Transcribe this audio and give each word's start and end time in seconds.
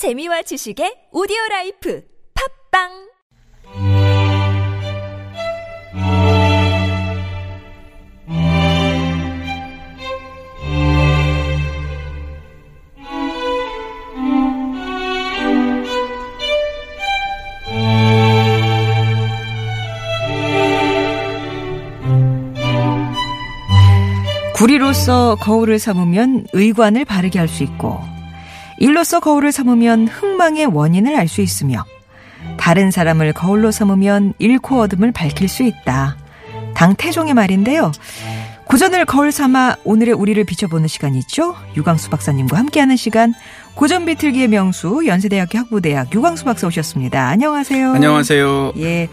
재미와 0.00 0.40
지식의 0.40 1.12
오디오 1.12 1.36
라이프 1.50 2.02
팝빵! 2.72 2.88
구리로서 24.54 25.36
거울을 25.36 25.78
삼으면 25.78 26.46
의관을 26.54 27.04
바르게 27.04 27.38
할 27.38 27.48
수 27.48 27.64
있고 27.64 28.00
일로서 28.80 29.20
거울을 29.20 29.52
삼으면 29.52 30.08
흥망의 30.08 30.66
원인을 30.66 31.14
알 31.16 31.28
수 31.28 31.40
있으며 31.42 31.84
다른 32.56 32.90
사람을 32.90 33.32
거울로 33.34 33.70
삼으면 33.70 34.34
잃고 34.38 34.80
얻음을 34.80 35.12
밝힐 35.12 35.48
수 35.48 35.62
있다. 35.62 36.16
당태종의 36.74 37.34
말인데요. 37.34 37.92
고전을 38.64 39.04
거울 39.04 39.30
삼아 39.32 39.76
오늘의 39.84 40.14
우리를 40.14 40.42
비춰보는 40.44 40.88
시간이죠. 40.88 41.54
유광수 41.76 42.08
박사님과 42.10 42.56
함께하는 42.56 42.96
시간 42.96 43.34
고전 43.74 44.06
비틀기의 44.06 44.48
명수 44.48 45.02
연세대학교 45.06 45.58
학부대학 45.58 46.14
유광수 46.14 46.44
박사 46.44 46.66
오셨습니다. 46.66 47.28
안녕하세요. 47.28 47.92
안녕하세요. 47.92 48.72
예. 48.78 49.08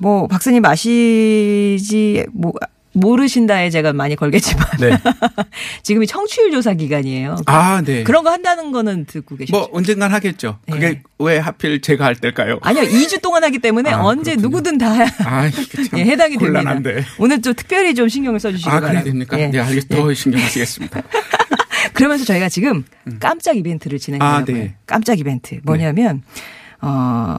뭐 0.00 0.26
박사님 0.26 0.64
아시지 0.64 2.26
뭐 2.32 2.52
모르신다에 2.98 3.70
제가 3.70 3.92
많이 3.92 4.16
걸겠지만 4.16 4.66
네. 4.80 4.90
지금이 5.82 6.06
청취율 6.06 6.50
조사 6.50 6.74
기간이에요. 6.74 7.36
아, 7.46 7.82
네. 7.84 8.02
그런 8.04 8.24
거 8.24 8.30
한다는 8.30 8.72
거는 8.72 9.04
듣고 9.06 9.36
계시죠? 9.36 9.56
뭐 9.56 9.68
언젠간 9.72 10.12
하겠죠. 10.12 10.58
그게 10.70 10.88
네. 10.88 11.02
왜 11.18 11.38
하필 11.38 11.80
제가 11.80 12.04
할 12.04 12.14
때일까요? 12.16 12.58
아니요, 12.62 12.84
2주 12.84 13.20
동안 13.22 13.44
하기 13.44 13.58
때문에 13.58 13.90
아, 13.92 14.02
언제 14.02 14.32
그렇군요. 14.36 14.48
누구든 14.48 14.78
다 14.78 14.88
아, 15.24 15.50
예, 15.96 16.04
해당이 16.04 16.36
곤란한데. 16.36 16.90
됩니다. 16.92 17.12
오늘 17.18 17.42
좀 17.42 17.54
특별히 17.54 17.94
좀 17.94 18.08
신경을 18.08 18.40
써주시기 18.40 18.68
아, 18.68 18.74
바랍니다. 18.74 19.02
그래 19.02 19.10
됩니까? 19.12 19.38
예. 19.40 19.48
네, 19.48 19.58
알겠 19.60 19.88
더 19.88 20.12
신경 20.14 20.40
쓰겠습니다. 20.40 21.02
그러면서 21.94 22.24
저희가 22.24 22.48
지금 22.48 22.84
깜짝 23.20 23.56
이벤트를 23.56 23.98
진행하고 23.98 24.36
아. 24.36 24.44
네. 24.44 24.74
깜짝 24.86 25.18
이벤트 25.18 25.60
뭐냐면 25.64 26.22
어. 26.80 27.36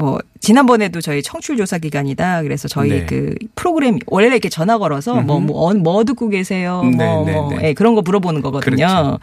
뭐 0.00 0.18
지난번에도 0.40 1.02
저희 1.02 1.22
청취율 1.22 1.58
조사 1.58 1.76
기간이다. 1.76 2.42
그래서 2.42 2.68
저희 2.68 2.88
네. 2.88 3.06
그 3.06 3.34
프로그램 3.54 3.98
원래 4.06 4.28
이렇게 4.28 4.48
전화 4.48 4.78
걸어서 4.78 5.20
뭐뭐뭐 5.20 6.04
듣고 6.04 6.30
계세요. 6.30 6.82
네, 6.82 7.04
뭐, 7.04 7.24
네, 7.26 7.32
뭐 7.32 7.50
네. 7.50 7.68
예, 7.68 7.74
그런 7.74 7.94
거 7.94 8.00
물어보는 8.00 8.40
거거든요. 8.40 8.76
그렇죠. 8.76 9.18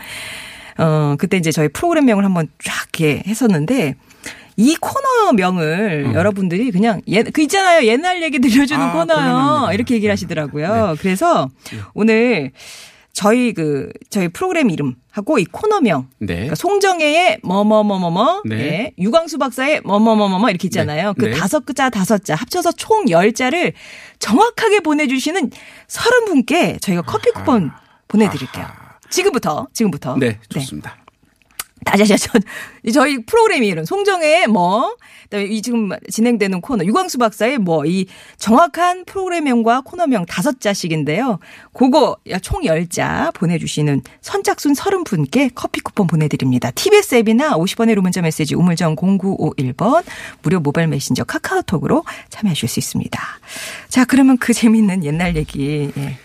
어 0.77 1.15
그때 1.17 1.37
이제 1.37 1.51
저희 1.51 1.67
프로그램명을 1.69 2.23
한번 2.23 2.47
쫙 2.63 2.87
이렇게 2.97 3.23
했었는데 3.27 3.95
이 4.57 4.75
코너명을 4.75 6.11
여러분들이 6.13 6.71
그냥 6.71 7.01
예, 7.07 7.23
그 7.23 7.41
있잖아요. 7.41 7.85
옛날 7.87 8.21
얘기 8.23 8.39
들려주는 8.39 8.81
아, 8.81 8.93
코너요. 8.93 9.73
이렇게 9.73 9.95
얘기를 9.95 10.11
하시더라고요. 10.11 10.95
그래서 10.99 11.49
오늘 11.93 12.51
저희 13.17 13.51
그 13.51 13.89
저희 14.11 14.27
프로그램 14.27 14.69
이름하고 14.69 15.39
이 15.39 15.45
코너명 15.45 16.07
네. 16.19 16.35
그러니까 16.35 16.53
송정혜의 16.53 17.39
뭐뭐뭐뭐뭐, 17.41 18.43
네. 18.45 18.55
예, 18.55 18.91
유광수 18.99 19.39
박사의 19.39 19.81
뭐뭐뭐뭐뭐 19.81 20.51
이렇게 20.51 20.67
있잖아요. 20.67 21.15
그 21.17 21.25
네. 21.25 21.31
다섯 21.31 21.65
글자 21.65 21.89
다섯 21.89 22.23
자 22.23 22.35
합쳐서 22.35 22.73
총 22.73 23.09
열 23.09 23.33
자를 23.33 23.73
정확하게 24.19 24.81
보내주시는 24.81 25.49
서른 25.87 26.25
분께 26.25 26.77
저희가 26.79 27.01
커피 27.01 27.31
쿠폰 27.31 27.71
보내드릴게요. 28.07 28.67
지금부터 29.09 29.67
지금부터. 29.73 30.15
네, 30.19 30.37
좋습니다. 30.49 30.95
하시죠. 31.87 32.31
저희 32.93 33.23
프로그램 33.25 33.63
이름 33.63 33.85
송정혜의 33.85 34.47
뭐, 34.47 34.95
그다음에 35.23 35.47
이 35.47 35.61
지금 35.61 35.89
진행되는 36.09 36.61
코너 36.61 36.85
유광수 36.85 37.17
박사의 37.17 37.57
뭐 37.57 37.87
이 37.87 38.05
정확한 38.37 39.05
프로그램명과 39.05 39.81
코너명 39.81 40.25
다섯 40.25 40.59
자씩인데요. 40.59 41.39
그거 41.73 42.17
총 42.41 42.61
10자 42.63 43.33
보내주시는 43.33 44.01
선착순 44.21 44.73
30분께 44.73 45.51
커피 45.55 45.79
쿠폰 45.79 46.07
보내드립니다. 46.07 46.71
TBS 46.71 47.15
앱이나 47.15 47.51
50원의 47.53 47.95
루문자 47.95 48.21
메시지 48.21 48.55
우물정 48.55 48.95
0951번 48.97 50.03
무료 50.41 50.59
모바일 50.59 50.87
메신저 50.87 51.23
카카오톡으로 51.23 52.03
참여하실 52.29 52.67
수 52.67 52.79
있습니다. 52.79 53.19
자 53.89 54.05
그러면 54.05 54.37
그 54.37 54.53
재밌는 54.53 55.03
옛날 55.03 55.35
얘기 55.35 55.91
예. 55.97 56.17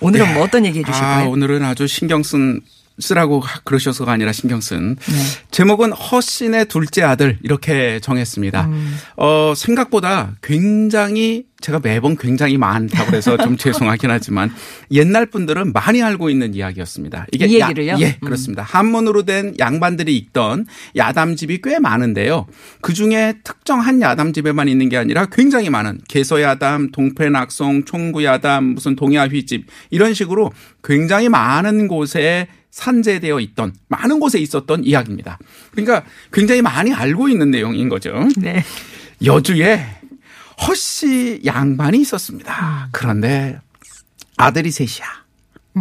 오늘은 0.00 0.34
뭐 0.34 0.44
어떤 0.44 0.64
얘기 0.64 0.78
아, 0.78 0.82
해주실까요? 0.86 1.30
오늘은 1.30 1.62
아주 1.64 1.86
신경 1.86 2.22
쓴 2.22 2.60
쓰라고 3.00 3.42
그러셔서가 3.64 4.12
아니라 4.12 4.32
신경 4.32 4.60
쓴 4.60 4.96
네. 4.96 5.14
제목은 5.50 5.92
허신의 5.92 6.66
둘째 6.66 7.02
아들 7.02 7.38
이렇게 7.42 8.00
정했습니다. 8.00 8.66
음. 8.66 8.96
어 9.16 9.52
생각보다 9.56 10.32
굉장히 10.42 11.44
제가 11.60 11.80
매번 11.82 12.16
굉장히 12.16 12.56
많다고 12.56 13.10
그래서 13.10 13.36
좀 13.36 13.56
죄송하긴 13.58 14.10
하지만 14.10 14.52
옛날 14.92 15.26
분들은 15.26 15.72
많이 15.72 16.02
알고 16.02 16.30
있는 16.30 16.54
이야기였습니다. 16.54 17.26
이 17.32 17.58
야- 17.58 17.68
얘기를요? 17.68 17.96
예, 18.00 18.06
음. 18.22 18.26
그렇습니다. 18.26 18.62
한문으로 18.62 19.24
된 19.24 19.54
양반들이 19.58 20.16
읽던 20.16 20.66
야담집이 20.96 21.60
꽤 21.62 21.78
많은데요. 21.80 22.46
그 22.80 22.92
중에 22.94 23.34
특정 23.42 23.80
한 23.80 24.00
야담집에만 24.00 24.68
있는 24.68 24.88
게 24.88 24.96
아니라 24.96 25.26
굉장히 25.26 25.68
많은 25.70 26.00
개서야담, 26.08 26.90
동패낙송, 26.92 27.84
총구야담, 27.84 28.64
무슨 28.74 28.94
동야휘집 28.94 29.66
이런 29.90 30.14
식으로 30.14 30.52
굉장히 30.84 31.28
많은 31.28 31.88
곳에 31.88 32.46
산재되어 32.70 33.40
있던 33.40 33.74
많은 33.88 34.20
곳에 34.20 34.38
있었던 34.38 34.84
이야기입니다. 34.84 35.38
그러니까 35.72 36.04
굉장히 36.32 36.62
많이 36.62 36.92
알고 36.92 37.28
있는 37.28 37.50
내용인 37.50 37.88
거죠. 37.88 38.28
네. 38.36 38.64
여주에 39.24 39.84
허씨 40.66 41.40
양반이 41.44 42.00
있었습니다. 42.00 42.88
그런데 42.92 43.58
아들이 44.36 44.70
셋이야. 44.70 45.28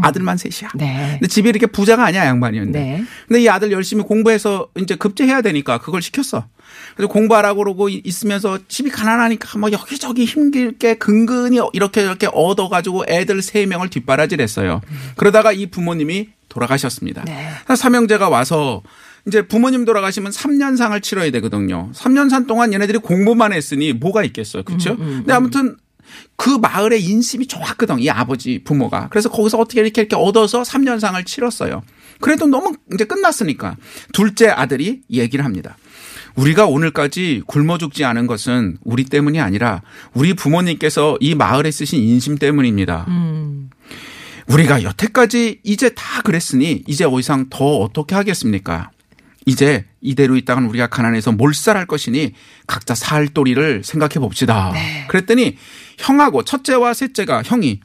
아들만 0.02 0.38
셋이야. 0.38 0.72
네. 0.76 1.18
근데 1.20 1.28
집이 1.28 1.50
이렇게 1.50 1.66
부자가 1.66 2.06
아니야 2.06 2.26
양반이었는데. 2.26 2.80
네. 2.80 3.04
근데 3.28 3.42
이 3.42 3.50
아들 3.50 3.72
열심히 3.72 4.04
공부해서 4.04 4.68
이제 4.78 4.96
급제해야 4.96 5.42
되니까 5.42 5.80
그걸 5.80 6.02
시켰어. 6.02 6.48
그래서 6.96 7.12
공부하라고 7.12 7.64
그러고 7.64 7.90
있으면서 7.90 8.60
집이 8.68 8.90
가난하니까 8.90 9.58
뭐 9.58 9.72
여기저기 9.72 10.26
힘들게 10.26 10.96
근근히 10.96 11.60
이렇게 11.74 12.02
이렇게 12.02 12.28
얻어가지고 12.32 13.06
애들 13.08 13.42
세 13.42 13.66
명을 13.66 13.90
뒷바라지했어요. 13.90 14.82
그러다가 15.16 15.52
이 15.52 15.68
부모님이 15.68 16.30
돌아가셨습니다. 16.58 17.24
네. 17.26 17.50
삼형제가 17.76 18.30
와서 18.30 18.82
이제 19.28 19.48
부모님 19.48 19.86
돌아가시면 19.86 20.32
3년상을 20.32 21.02
치러야 21.04 21.30
되거든요. 21.32 21.92
3년산 21.94 22.48
동안 22.48 22.74
얘네들이 22.74 22.98
공부만 23.00 23.54
했으니 23.54 23.94
뭐가 23.94 24.24
있겠어요. 24.24 24.64
그렇죠? 24.64 24.98
근데 24.98 25.34
아무튼 25.34 25.76
그 26.36 26.50
마을의 26.50 27.04
인심이 27.04 27.46
좋았거든. 27.48 28.00
이 28.00 28.10
아버지 28.10 28.64
부모가. 28.64 29.10
그래서 29.10 29.30
거기서 29.30 29.60
어떻게 29.60 29.82
이렇게 29.82 30.02
이렇게 30.02 30.16
얻어서 30.16 30.64
3년상을 30.64 31.24
치렀어요. 31.26 31.84
그래도 32.20 32.48
너무 32.48 32.74
이제 32.94 33.04
끝났으니까 33.04 33.76
둘째 34.14 34.48
아들이 34.48 35.02
얘기를 35.12 35.46
합니다. 35.46 35.78
우리가 36.36 36.66
오늘까지 36.66 37.44
굶어 37.46 37.78
죽지 37.78 38.06
않은 38.06 38.26
것은 38.28 38.78
우리 38.84 39.04
때문이 39.04 39.40
아니라 39.40 39.82
우리 40.14 40.34
부모님께서 40.34 41.18
이 41.20 41.36
마을에 41.36 41.70
쓰신 41.70 42.02
인심 42.02 42.38
때문입니다. 42.38 43.06
음. 43.10 43.70
우리가 44.50 44.84
여태까지 44.84 45.60
이제 45.64 45.90
다 45.90 46.22
그랬으니 46.22 46.84
이제 46.88 47.04
더 47.06 47.20
이상 47.20 47.48
더 47.50 47.78
어떻게 47.80 48.16
하겠습니까? 48.16 48.92
이제 49.46 49.86
이대로 50.02 50.36
있다간 50.36 50.66
우리가 50.66 50.88
가난해서 50.88 51.32
몰살할 51.34 51.86
것이니 51.86 52.34
각자 52.66 52.96
살 52.96 53.28
도리를 53.30 53.84
생각해 53.84 54.16
봅시다. 54.16 54.74
그랬더니 55.08 55.58
형하고 55.98 56.44
첫째와 56.44 56.94
셋째가 56.94 57.44
형이 57.44 57.80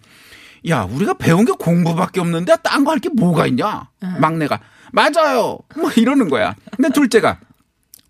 야 0.68 0.82
우리가 0.82 1.14
배운 1.14 1.44
게 1.44 1.52
공부밖에 1.52 2.20
없는데 2.20 2.56
딴 2.62 2.84
거 2.84 2.92
할 2.92 2.98
게 3.00 3.08
뭐가 3.08 3.46
있냐? 3.48 3.88
막내가 4.20 4.60
맞아요. 4.92 5.58
뭐 5.76 5.90
이러는 5.96 6.28
거야. 6.28 6.54
근데 6.76 6.90
둘째가 6.92 7.38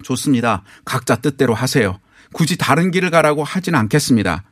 좋습니다. 0.02 0.62
각자 0.84 1.16
뜻대로 1.16 1.54
하세요. 1.54 1.98
굳이 2.32 2.56
다른 2.56 2.90
길을 2.90 3.10
가라고 3.10 3.44
하진 3.44 3.74
않겠습니다. 3.74 4.44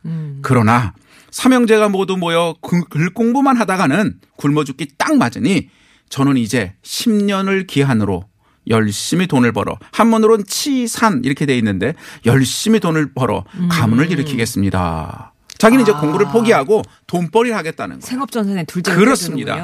그러나 0.43 0.93
삼형제가 1.31 1.88
모두 1.88 2.17
모여 2.17 2.55
글- 2.61 2.85
글 2.91 3.11
공부만 3.12 3.56
하다가는 3.56 4.21
굶어 4.37 4.65
죽기 4.65 4.88
딱 4.99 5.17
맞으니 5.17 5.69
저는 6.09 6.37
이제 6.37 6.75
10년을 6.82 7.67
기한으로 7.67 8.25
열심히 8.69 9.27
돈을 9.27 9.53
벌어 9.53 9.79
한문으로는 9.93 10.44
치산 10.47 11.23
이렇게 11.25 11.47
돼 11.47 11.56
있는데 11.59 11.94
열심히 12.27 12.79
돈을 12.81 13.12
벌어 13.15 13.44
가문을 13.71 14.11
일으키겠습니다. 14.11 15.32
자기는 15.59 15.82
이제 15.82 15.93
공부를 15.93 16.27
포기하고 16.29 16.82
돈벌이를 17.06 17.56
하겠다는 17.56 17.97
거예요. 17.97 18.00
생업 18.06 18.31
전선의 18.31 18.65
둘째 18.67 18.94
그렇습니다. 18.94 19.56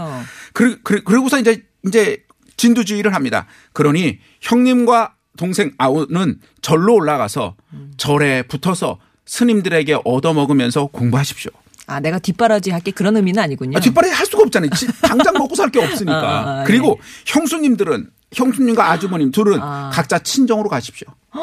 그, 0.52 0.78
그, 0.82 1.02
그러고서 1.02 1.38
이제, 1.38 1.62
이제 1.86 2.22
진두주의를 2.56 3.14
합니다. 3.14 3.46
그러니 3.72 4.18
형님과 4.40 5.14
동생 5.38 5.72
아우는 5.78 6.40
절로 6.62 6.94
올라가서 6.94 7.56
절에 7.98 8.42
붙어서 8.42 8.98
스님들에게 9.26 9.98
얻어먹으면서 10.04 10.86
공부하십시오. 10.86 11.50
아, 11.88 12.00
내가 12.00 12.18
뒷바라지 12.18 12.70
할게 12.70 12.90
그런 12.90 13.16
의미는 13.16 13.40
아니군요. 13.42 13.78
아, 13.78 13.80
뒷바라지 13.80 14.12
할 14.14 14.26
수가 14.26 14.42
없잖아요. 14.44 14.70
지- 14.70 14.86
당장 15.02 15.34
먹고 15.38 15.54
살 15.54 15.70
게 15.70 15.78
없으니까. 15.80 16.18
아, 16.18 16.60
아, 16.60 16.64
그리고 16.64 16.98
형수님들은 17.26 18.10
형수님과 18.32 18.90
아주머님 18.90 19.30
둘은 19.30 19.60
아. 19.60 19.90
각자 19.92 20.18
친정으로 20.18 20.68
가십시오. 20.68 21.06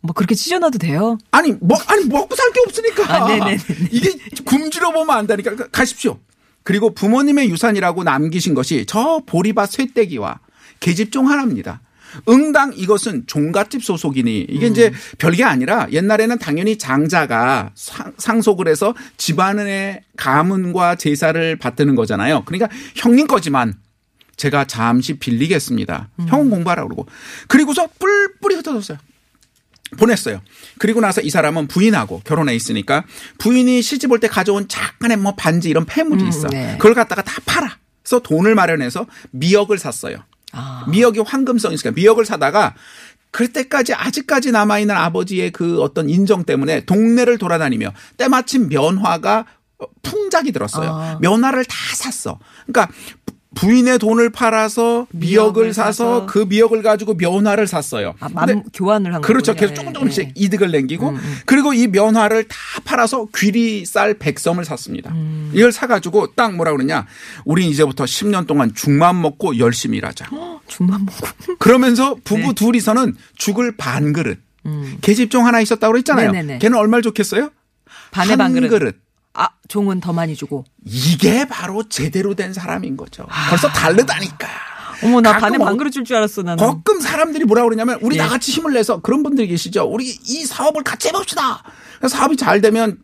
뭐 0.00 0.12
그렇게 0.14 0.34
찢어놔도 0.34 0.78
돼요? 0.78 1.18
아니 1.30 1.52
뭐 1.60 1.76
아니 1.86 2.04
먹고 2.04 2.34
살 2.36 2.52
게 2.52 2.60
없으니까 2.66 3.04
아. 3.14 3.50
이게 3.90 4.12
굶주려 4.44 4.92
보면 4.92 5.10
안 5.16 5.26
되니까 5.26 5.56
가- 5.56 5.68
가십시오. 5.68 6.18
그리고 6.62 6.92
부모님의 6.92 7.48
유산이라고 7.48 8.04
남기신 8.04 8.54
것이 8.54 8.84
저 8.86 9.22
보리밭 9.26 9.70
쇠떼기와 9.70 10.40
계집종 10.80 11.28
하나입니다. 11.30 11.80
응당 12.28 12.72
이것은 12.74 13.24
종갓집 13.26 13.82
소속이니 13.84 14.46
이게 14.48 14.66
이제 14.66 14.92
별게 15.18 15.44
아니라 15.44 15.86
옛날에는 15.90 16.38
당연히 16.38 16.78
장자가 16.78 17.72
상- 17.74 18.12
상속을 18.18 18.68
해서 18.68 18.94
집안의 19.16 20.02
가문과 20.16 20.94
제사를 20.96 21.56
받드는 21.56 21.94
거잖아요. 21.94 22.44
그러니까 22.44 22.68
형님 22.96 23.26
거지만 23.26 23.74
제가 24.36 24.64
잠시 24.66 25.14
빌리겠습니다. 25.18 26.10
형은 26.28 26.50
공부하라 26.50 26.84
그러고 26.84 27.06
그리고서 27.48 27.88
뿔뿔이 27.98 28.54
흩어졌어요. 28.56 28.98
보냈어요. 29.98 30.42
그리고 30.78 31.00
나서 31.00 31.20
이 31.22 31.30
사람은 31.30 31.66
부인하고 31.66 32.20
결혼해 32.24 32.54
있으니까 32.54 33.04
부인이 33.38 33.80
시집 33.82 34.12
올 34.12 34.20
때 34.20 34.28
가져온 34.28 34.68
약간의 34.70 35.16
뭐 35.16 35.34
반지 35.34 35.70
이런 35.70 35.86
폐물이 35.86 36.22
음, 36.24 36.28
있어. 36.28 36.46
네. 36.48 36.76
그걸 36.78 36.94
갖다가 36.94 37.22
다 37.22 37.40
팔아. 37.46 37.78
그래서 38.02 38.20
돈을 38.20 38.54
마련해서 38.54 39.06
미역을 39.30 39.78
샀어요. 39.78 40.18
아. 40.52 40.84
미역이 40.88 41.20
황금성이 41.20 41.74
있으니까 41.74 41.94
미역을 41.94 42.24
사다가 42.24 42.74
그때까지 43.30 43.94
아직까지 43.94 44.52
남아있는 44.52 44.94
아버지의 44.94 45.50
그 45.50 45.80
어떤 45.82 46.08
인정 46.08 46.44
때문에 46.44 46.84
동네를 46.84 47.38
돌아다니며 47.38 47.92
때마침 48.16 48.68
면화가 48.68 49.44
어, 49.80 49.86
풍작이 50.02 50.50
들었어요. 50.50 50.90
아. 50.90 51.18
면화를 51.20 51.64
다 51.64 51.76
샀어. 51.94 52.38
그러니까 52.66 52.92
부- 53.54 53.66
부인의 53.66 53.98
돈을 53.98 54.30
팔아서 54.30 55.06
미역을, 55.10 55.62
미역을 55.62 55.74
사서 55.74 55.92
사서. 56.20 56.26
그 56.26 56.40
미역을 56.48 56.82
가지고 56.82 57.14
면화를 57.14 57.66
샀어요. 57.66 58.14
아, 58.20 58.28
맘 58.28 58.62
교환을 58.72 59.14
한 59.14 59.20
그렇죠. 59.22 59.52
거군요. 59.54 59.60
계속 59.60 59.74
조금 59.74 59.88
예, 59.90 59.92
조금씩 59.94 60.24
예. 60.28 60.32
이득을 60.34 60.70
남기고 60.70 61.08
음, 61.08 61.18
그리고 61.46 61.72
이 61.72 61.86
면화를 61.86 62.44
다 62.44 62.56
팔아서 62.84 63.26
귀리 63.34 63.84
쌀 63.86 64.14
백섬을 64.14 64.64
샀습니다. 64.64 65.10
음. 65.12 65.50
이걸 65.54 65.72
사가지고 65.72 66.34
딱 66.34 66.54
뭐라 66.54 66.72
그러냐. 66.72 67.06
우린 67.44 67.68
이제부터 67.70 68.04
10년 68.04 68.46
동안 68.46 68.74
죽만 68.74 69.20
먹고 69.20 69.58
열심히 69.58 69.98
일하자. 69.98 70.26
죽만 70.68 71.06
먹고. 71.06 71.56
그러면서 71.58 72.16
부부 72.24 72.48
네. 72.48 72.52
둘이서는 72.54 73.16
죽을 73.36 73.76
반 73.76 74.12
그릇. 74.12 74.38
음. 74.66 74.98
계집종 75.00 75.46
하나 75.46 75.60
있었다고 75.60 75.92
그랬잖아요. 75.92 76.32
네네네. 76.32 76.58
걔는 76.58 76.76
얼마를 76.76 77.02
좋겠어요? 77.02 77.50
반의 78.10 78.36
한반 78.36 78.52
그릇. 78.68 78.96
아, 79.40 79.48
종은 79.68 80.00
더 80.00 80.12
많이 80.12 80.34
주고. 80.34 80.64
이게 80.84 81.46
바로 81.46 81.88
제대로 81.88 82.34
된 82.34 82.52
사람인 82.52 82.96
거죠. 82.96 83.26
벌써 83.48 83.68
다르다니까. 83.68 84.48
어머, 85.04 85.20
나 85.20 85.38
반의 85.38 85.60
어- 85.60 85.64
반 85.64 85.76
그릇 85.76 85.90
줄줄 85.92 86.16
알았어, 86.16 86.42
나는. 86.42 86.56
가끔 86.64 87.00
사람들이 87.00 87.44
뭐라 87.44 87.62
그러냐면 87.62 87.98
우리 88.02 88.16
예. 88.16 88.18
나같이 88.20 88.50
힘을 88.50 88.72
내서 88.72 89.00
그런 89.00 89.22
분들이 89.22 89.46
계시죠. 89.46 89.84
우리 89.84 90.06
이 90.08 90.44
사업을 90.44 90.82
같이 90.82 91.08
해봅시다. 91.08 91.62
사업이 92.08 92.36
잘 92.36 92.60
되면 92.60 92.98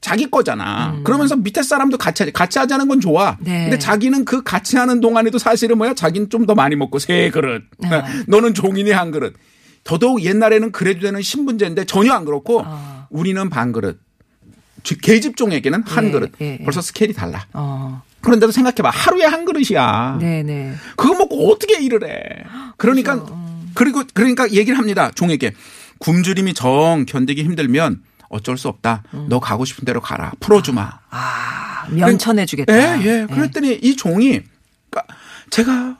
자기 0.00 0.30
거잖아. 0.30 1.00
그러면서 1.04 1.34
밑에 1.36 1.62
사람도 1.62 1.96
같이 1.98 2.22
하지. 2.22 2.32
같이 2.32 2.58
하자는 2.58 2.86
건 2.88 3.00
좋아. 3.00 3.30
음. 3.40 3.44
네. 3.44 3.62
근데 3.64 3.78
자기는 3.78 4.24
그 4.24 4.42
같이 4.42 4.76
하는 4.76 5.00
동안에도 5.00 5.38
사실은 5.38 5.78
뭐야? 5.78 5.94
자기는 5.94 6.28
좀 6.30 6.46
더 6.46 6.54
많이 6.54 6.74
먹고 6.76 6.98
세 7.00 7.30
그릇. 7.30 7.62
아. 7.84 8.02
너는 8.28 8.54
종인이 8.54 8.90
한 8.92 9.10
그릇. 9.12 9.34
더더욱 9.84 10.22
옛날에는 10.24 10.70
그래도 10.72 11.00
되는 11.00 11.20
신분제인데 11.22 11.84
전혀 11.86 12.12
안 12.12 12.24
그렇고 12.24 12.62
아. 12.64 13.06
우리는 13.10 13.48
반 13.50 13.72
그릇. 13.72 14.00
지- 14.82 14.98
계집종에게는 14.98 15.82
한 15.86 16.06
예, 16.06 16.10
그릇. 16.10 16.32
예, 16.40 16.58
예. 16.60 16.64
벌써 16.64 16.80
스케일이 16.80 17.12
달라. 17.14 17.46
어. 17.52 18.02
그런데도 18.20 18.52
생각해봐. 18.52 18.90
하루에 18.90 19.24
한 19.24 19.44
그릇이야. 19.44 20.18
네네. 20.20 20.74
그거 20.96 21.14
먹고 21.14 21.50
어떻게 21.52 21.82
일을 21.82 22.04
해? 22.08 22.44
그러니까 22.76 23.14
음. 23.14 23.70
그리고 23.74 24.02
그러니까 24.14 24.48
얘기를 24.50 24.78
합니다. 24.78 25.10
종에게 25.14 25.54
굶주림이 25.98 26.54
정 26.54 27.04
견디기 27.06 27.42
힘들면 27.42 28.02
어쩔 28.28 28.56
수 28.58 28.68
없다. 28.68 29.02
음. 29.14 29.26
너 29.28 29.40
가고 29.40 29.64
싶은 29.64 29.84
대로 29.84 30.00
가라. 30.00 30.32
풀어주마. 30.40 30.90
아, 31.10 31.86
면천해주겠다. 31.90 33.02
예, 33.02 33.04
예. 33.04 33.26
그랬더니 33.26 33.74
이 33.82 33.96
종이 33.96 34.40
그러니까 34.90 35.14
제가 35.50 35.96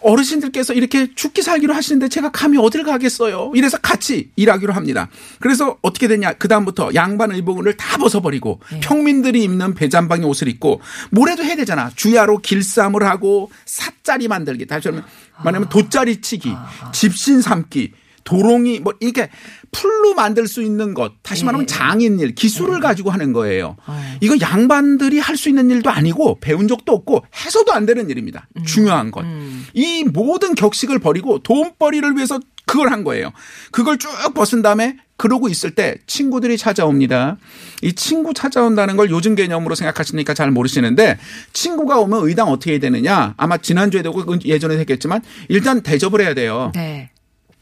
어르신들께서 0.00 0.74
이렇게 0.74 1.14
죽기 1.14 1.42
살기로 1.42 1.74
하시는데 1.74 2.08
제가 2.08 2.30
감히 2.30 2.58
어딜 2.58 2.84
가겠어요. 2.84 3.52
이래서 3.54 3.78
같이 3.78 4.30
일하기로 4.36 4.72
합니다. 4.72 5.08
그래서 5.40 5.78
어떻게 5.82 6.08
되냐. 6.08 6.32
그다음부터 6.34 6.90
양반 6.94 7.32
의복을 7.32 7.76
다 7.76 7.98
벗어버리고 7.98 8.60
예. 8.74 8.80
평민들이 8.80 9.42
입는 9.44 9.74
배잔방의 9.74 10.26
옷을 10.26 10.48
입고 10.48 10.80
뭐래도 11.10 11.44
해야 11.44 11.56
되잖아. 11.56 11.90
주야로 11.94 12.38
길쌈을 12.38 13.02
하고 13.02 13.50
삿자리 13.64 14.28
만들기. 14.28 14.66
다시 14.66 14.88
말하면 14.88 15.04
말하면 15.44 15.68
돗자리 15.68 16.20
치기, 16.20 16.54
집신 16.92 17.40
삼기, 17.40 17.92
도롱이 18.24 18.80
뭐 18.80 18.94
이렇게 19.00 19.28
풀로 19.72 20.14
만들 20.14 20.46
수 20.46 20.62
있는 20.62 20.94
것. 20.94 21.12
다시 21.22 21.44
말하면 21.44 21.64
예. 21.64 21.66
장인일, 21.66 22.34
기술을 22.34 22.80
가지고 22.80 23.10
하는 23.10 23.32
거예요. 23.32 23.76
어. 23.86 24.16
이거 24.20 24.36
양반들이 24.40 25.18
할 25.18 25.36
수 25.36 25.48
있는 25.48 25.70
일도 25.70 25.90
아니고 25.90 26.38
배운 26.40 26.68
적도 26.68 26.92
없고 26.92 27.24
해서도 27.44 27.72
안 27.72 27.86
되는 27.86 28.08
일입니다. 28.10 28.46
음. 28.56 28.64
중요한 28.64 29.10
건. 29.10 29.64
이 29.74 30.04
모든 30.04 30.54
격식을 30.54 30.98
버리고 30.98 31.38
돈벌이를 31.40 32.14
위해서 32.16 32.38
그걸 32.66 32.92
한 32.92 33.02
거예요. 33.02 33.32
그걸 33.72 33.98
쭉 33.98 34.08
벗은 34.34 34.62
다음에 34.62 34.96
그러고 35.16 35.48
있을 35.48 35.74
때 35.74 35.96
친구들이 36.06 36.56
찾아옵니다. 36.58 37.38
이 37.82 37.92
친구 37.94 38.34
찾아온다는 38.34 38.96
걸 38.96 39.10
요즘 39.10 39.34
개념으로 39.34 39.74
생각하시니까 39.74 40.34
잘 40.34 40.50
모르시는데 40.50 41.18
친구가 41.52 41.98
오면 42.00 42.26
의당 42.28 42.48
어떻게 42.48 42.72
해야 42.72 42.80
되느냐. 42.80 43.34
아마 43.36 43.56
지난주에도 43.56 44.12
그 44.12 44.38
예전에 44.44 44.78
했겠지만 44.78 45.22
일단 45.48 45.80
대접을 45.82 46.20
해야 46.20 46.34
돼요. 46.34 46.72
네. 46.74 47.10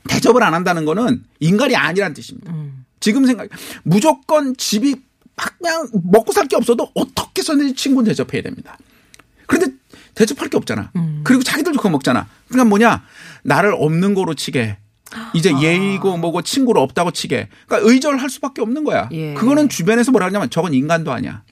대접을 0.08 0.42
안 0.42 0.54
한다는 0.54 0.84
거는 0.84 1.24
인간이 1.40 1.76
아니란 1.76 2.14
뜻입니다. 2.14 2.52
음. 2.52 2.84
지금 3.00 3.26
생각 3.26 3.48
무조건 3.82 4.56
집이 4.56 4.94
막 5.36 5.58
그냥 5.58 5.88
먹고 6.04 6.32
살 6.32 6.46
게 6.48 6.56
없어도 6.56 6.90
어떻게 6.94 7.40
해서든지 7.40 7.74
친구는 7.74 8.08
대접해야 8.08 8.42
됩니다. 8.42 8.76
그런데 9.46 9.72
대접할 10.14 10.48
게 10.48 10.56
없잖아. 10.56 10.90
음. 10.96 11.20
그리고 11.24 11.42
자기들도 11.42 11.78
그거 11.78 11.88
먹잖아. 11.90 12.26
그러니까 12.48 12.68
뭐냐 12.68 13.02
나를 13.44 13.72
없는 13.74 14.14
거로 14.14 14.34
치게. 14.34 14.76
이제 15.34 15.52
아. 15.52 15.60
예의고 15.60 16.18
뭐고 16.18 16.42
친구로 16.42 16.80
없다고 16.82 17.10
치게. 17.10 17.48
그러니까 17.66 17.90
의절할 17.90 18.30
수밖에 18.30 18.62
없는 18.62 18.84
거야. 18.84 19.08
예. 19.12 19.34
그거는 19.34 19.68
주변에서 19.68 20.12
뭐라 20.12 20.26
하냐면 20.26 20.50
저건 20.50 20.72
인간도 20.74 21.12
아니야. 21.12 21.42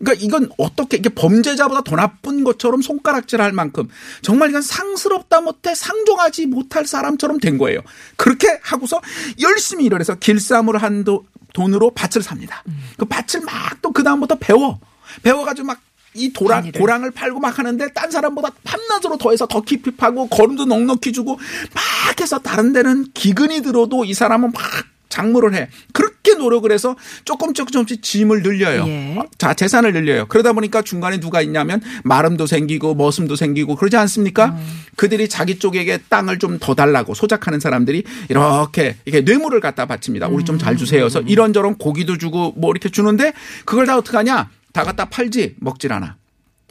그러니까 0.00 0.24
이건 0.24 0.50
어떻게 0.58 0.96
이게 0.96 1.08
범죄자보다 1.10 1.82
더 1.82 1.94
나쁜 1.94 2.42
것처럼 2.42 2.80
손가락질할 2.82 3.52
만큼 3.52 3.88
정말 4.22 4.48
이건 4.50 4.62
상스럽다 4.62 5.40
못해 5.42 5.74
상종하지 5.74 6.46
못할 6.46 6.86
사람처럼 6.86 7.38
된 7.38 7.58
거예요. 7.58 7.80
그렇게 8.16 8.58
하고서 8.62 9.00
열심히 9.40 9.84
일을 9.84 10.00
해서 10.00 10.14
길쌈을 10.14 10.78
한 10.82 11.04
도- 11.04 11.26
돈으로 11.52 11.90
밭을 11.92 12.22
삽니다. 12.22 12.62
그 12.96 13.04
밭을 13.04 13.40
막 13.44 13.82
또 13.82 13.92
그 13.92 14.02
다음부터 14.02 14.36
배워 14.36 14.78
배워가지고 15.22 15.66
막이 15.66 16.32
도랑 16.32 16.60
단일을. 16.62 16.80
고랑을 16.80 17.10
팔고 17.10 17.40
막 17.40 17.58
하는데 17.58 17.92
딴 17.92 18.10
사람보다 18.10 18.50
밤낮으로 18.64 19.18
더해서 19.18 19.46
더 19.46 19.60
깊이 19.60 19.90
파고 19.90 20.28
거름도 20.28 20.64
넉넉히 20.64 21.12
주고 21.12 21.38
막 21.74 22.20
해서 22.20 22.38
다른 22.38 22.72
데는 22.72 23.06
기근이 23.12 23.62
들어도 23.62 24.04
이 24.04 24.14
사람은 24.14 24.52
막 24.52 24.62
작물을 25.10 25.54
해. 25.54 25.68
그렇게 25.92 26.34
노력을 26.34 26.70
해서 26.72 26.96
조금 27.24 27.52
조금 27.52 27.72
조금씩 27.72 28.02
짐을 28.02 28.42
늘려요. 28.42 28.84
예. 28.86 29.16
어, 29.18 29.26
자, 29.36 29.52
재산을 29.52 29.92
늘려요. 29.92 30.26
그러다 30.28 30.52
보니까 30.54 30.80
중간에 30.80 31.20
누가 31.20 31.42
있냐면 31.42 31.82
마름도 32.04 32.46
생기고 32.46 32.94
머슴도 32.94 33.36
생기고 33.36 33.76
그러지 33.76 33.96
않습니까? 33.98 34.56
그들이 34.96 35.28
자기 35.28 35.58
쪽에게 35.58 35.98
땅을 36.08 36.38
좀 36.38 36.58
더 36.60 36.74
달라고 36.74 37.14
소작하는 37.14 37.58
사람들이 37.60 38.04
이렇게 38.28 38.96
이렇게 39.04 39.20
뇌물을 39.22 39.60
갖다 39.60 39.86
바칩니다. 39.86 40.28
우리 40.28 40.44
좀 40.44 40.58
잘 40.58 40.76
주세요. 40.76 41.00
그래서 41.00 41.20
이런저런 41.22 41.76
고기도 41.76 42.16
주고 42.18 42.52
뭐 42.56 42.70
이렇게 42.70 42.88
주는데 42.88 43.32
그걸 43.64 43.86
다 43.86 43.96
어떻게 43.96 44.16
하냐? 44.16 44.48
다 44.72 44.84
갖다 44.84 45.06
팔지 45.06 45.56
먹질 45.58 45.92
않아. 45.92 46.16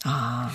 아. 0.05 0.51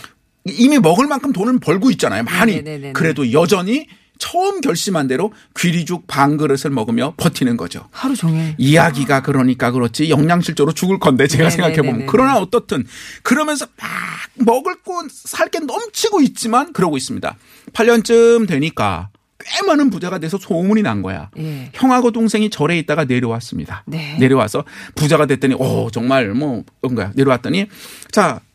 이미 0.47 0.79
먹을 0.79 1.07
만큼 1.07 1.33
돈을 1.33 1.59
벌고 1.59 1.91
있잖아요. 1.93 2.23
많이. 2.23 2.53
네네네네. 2.57 2.93
그래도 2.93 3.33
여전히 3.33 3.87
처음 4.19 4.61
결심한 4.61 5.07
대로 5.07 5.33
귀리죽 5.59 6.07
반 6.07 6.37
그릇을 6.37 6.71
먹으며 6.71 7.15
버티는 7.17 7.57
거죠. 7.57 7.89
하루 7.91 8.15
종일. 8.15 8.55
이야기가 8.59 9.23
그러니까 9.23 9.71
그렇지 9.71 10.11
영양실조로 10.11 10.73
죽을 10.73 10.99
건데 10.99 11.27
제가. 11.27 11.51
생각해 11.51 11.77
보면 11.77 12.07
그러나 12.07 12.37
어떻든 12.39 12.87
그러면서 13.23 13.67
막 13.77 13.89
먹을 14.35 14.77
건살게 14.83 15.61
넘치고 15.61 16.21
있지만 16.23 16.73
그러고 16.73 16.97
있습니다. 16.97 17.37
8년쯤 17.73 18.49
되니까 18.49 19.11
꽤 19.39 19.67
많은 19.67 19.91
부자가 19.91 20.19
돼서 20.19 20.39
소문이 20.39 20.83
난 20.83 21.03
거야. 21.03 21.31
예. 21.39 21.71
형하고 21.75 22.13
동생이 22.13 22.51
절에 22.51 22.79
있다가 22.79 23.05
내려왔습니다. 23.05 23.85
네. 23.87 24.17
내려와서 24.19 24.65
부자가 24.95 25.27
됐더니 25.27 25.55
오 25.55 25.91
정말 25.91 26.29
뭐 26.31 26.65
거야. 26.95 27.13
내려왔더니 27.15 27.67
자 28.11 28.41
이, 28.41 28.54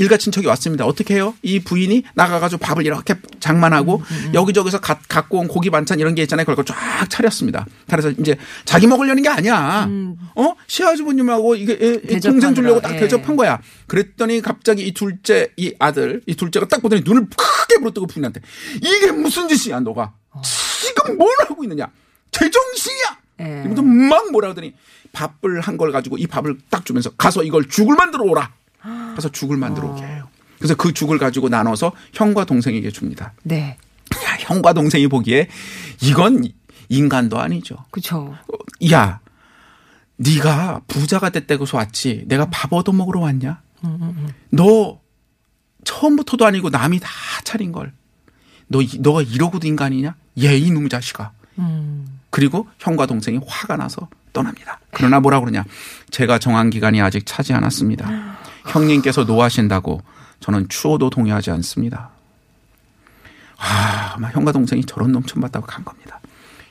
일가 0.00 0.16
친척이 0.16 0.46
왔습니다. 0.46 0.86
어떻게 0.86 1.14
해요? 1.14 1.34
이 1.42 1.60
부인이 1.60 2.04
나가가지고 2.14 2.58
밥을 2.60 2.86
이렇게 2.86 3.14
장만하고 3.38 4.02
음, 4.10 4.30
여기저기서 4.34 4.80
가, 4.80 4.98
갖고 5.08 5.38
온 5.38 5.46
고기 5.46 5.68
반찬 5.70 6.00
이런 6.00 6.14
게 6.14 6.22
있잖아요. 6.22 6.46
그걸 6.46 6.64
쫙 6.64 6.74
차렸습니다. 7.10 7.66
그래서 7.88 8.10
이제 8.10 8.36
자기 8.64 8.86
먹으려는 8.86 9.22
게 9.22 9.28
아니야. 9.28 9.86
어? 10.34 10.54
시아주부님하고 10.66 11.54
이게 11.54 11.74
음. 11.80 12.20
동생 12.20 12.54
주려고 12.54 12.80
딱 12.80 12.94
예. 12.94 13.00
대접한 13.00 13.36
거야. 13.36 13.60
그랬더니 13.86 14.40
갑자기 14.40 14.86
이 14.86 14.92
둘째 14.92 15.48
이 15.56 15.74
아들 15.78 16.22
이 16.26 16.34
둘째가 16.34 16.66
딱 16.68 16.80
보더니 16.80 17.02
눈을 17.04 17.26
크게 17.36 17.78
부릅뜨고 17.80 18.06
부인한테 18.06 18.40
이게 18.76 19.12
무슨 19.12 19.48
짓이야 19.48 19.80
너가 19.80 20.14
지금 20.42 21.18
뭘 21.18 21.28
하고 21.46 21.62
있느냐 21.64 21.88
제정신이야 22.30 23.18
예. 23.40 23.64
막 24.08 24.30
뭐라 24.32 24.50
하더니 24.50 24.72
밥을 25.12 25.60
한 25.60 25.76
걸 25.76 25.92
가지고 25.92 26.16
이 26.18 26.26
밥을 26.26 26.58
딱 26.70 26.86
주면서 26.86 27.10
가서 27.10 27.42
이걸 27.42 27.68
죽을 27.68 27.96
만들어 27.96 28.24
오라 28.24 28.50
가서 28.82 29.30
죽을 29.30 29.56
만들어 29.56 29.88
오게 29.88 30.02
해요 30.02 30.28
그래서 30.58 30.74
그 30.74 30.92
죽을 30.92 31.18
가지고 31.18 31.48
나눠서 31.48 31.92
형과 32.12 32.44
동생에게 32.44 32.90
줍니다 32.90 33.32
네. 33.42 33.76
야, 34.26 34.36
형과 34.40 34.72
동생이 34.72 35.08
보기에 35.08 35.48
이건 36.02 36.44
인간도 36.88 37.38
아니죠 37.38 37.76
그렇죠. 37.90 38.34
어, 38.48 38.56
야, 38.92 39.20
네가 40.16 40.82
부자가 40.88 41.30
됐다고서 41.30 41.76
왔지. 41.78 42.24
내가 42.26 42.46
밥 42.50 42.72
얻어 42.72 42.92
먹으러 42.92 43.20
왔냐? 43.20 43.62
너 44.50 45.00
처음부터도 45.84 46.44
아니고 46.44 46.68
남이 46.70 47.00
다 47.00 47.08
차린 47.44 47.72
걸. 47.72 47.92
너 48.66 48.82
이- 48.82 48.98
너가 48.98 49.22
이러고도 49.22 49.66
인간이냐? 49.66 50.14
얘 50.42 50.56
이놈 50.58 50.88
자식아. 50.88 51.30
그리고 52.30 52.68
형과 52.78 53.06
동생이 53.06 53.38
화가 53.46 53.76
나서 53.76 54.08
떠납니다. 54.32 54.80
그러나 54.92 55.20
뭐라 55.20 55.40
그러냐? 55.40 55.64
제가 56.10 56.38
정한 56.38 56.70
기간이 56.70 57.00
아직 57.00 57.24
차지 57.26 57.52
않았습니다. 57.52 58.38
형님께서 58.70 59.24
노하신다고 59.24 60.00
저는 60.40 60.68
추호도 60.68 61.10
동의하지 61.10 61.50
않습니다. 61.50 62.10
아, 63.58 64.16
막 64.18 64.34
형과 64.34 64.52
동생이 64.52 64.84
저런 64.84 65.12
놈 65.12 65.22
처음 65.24 65.42
봤다고 65.42 65.66
간 65.66 65.84
겁니다. 65.84 66.20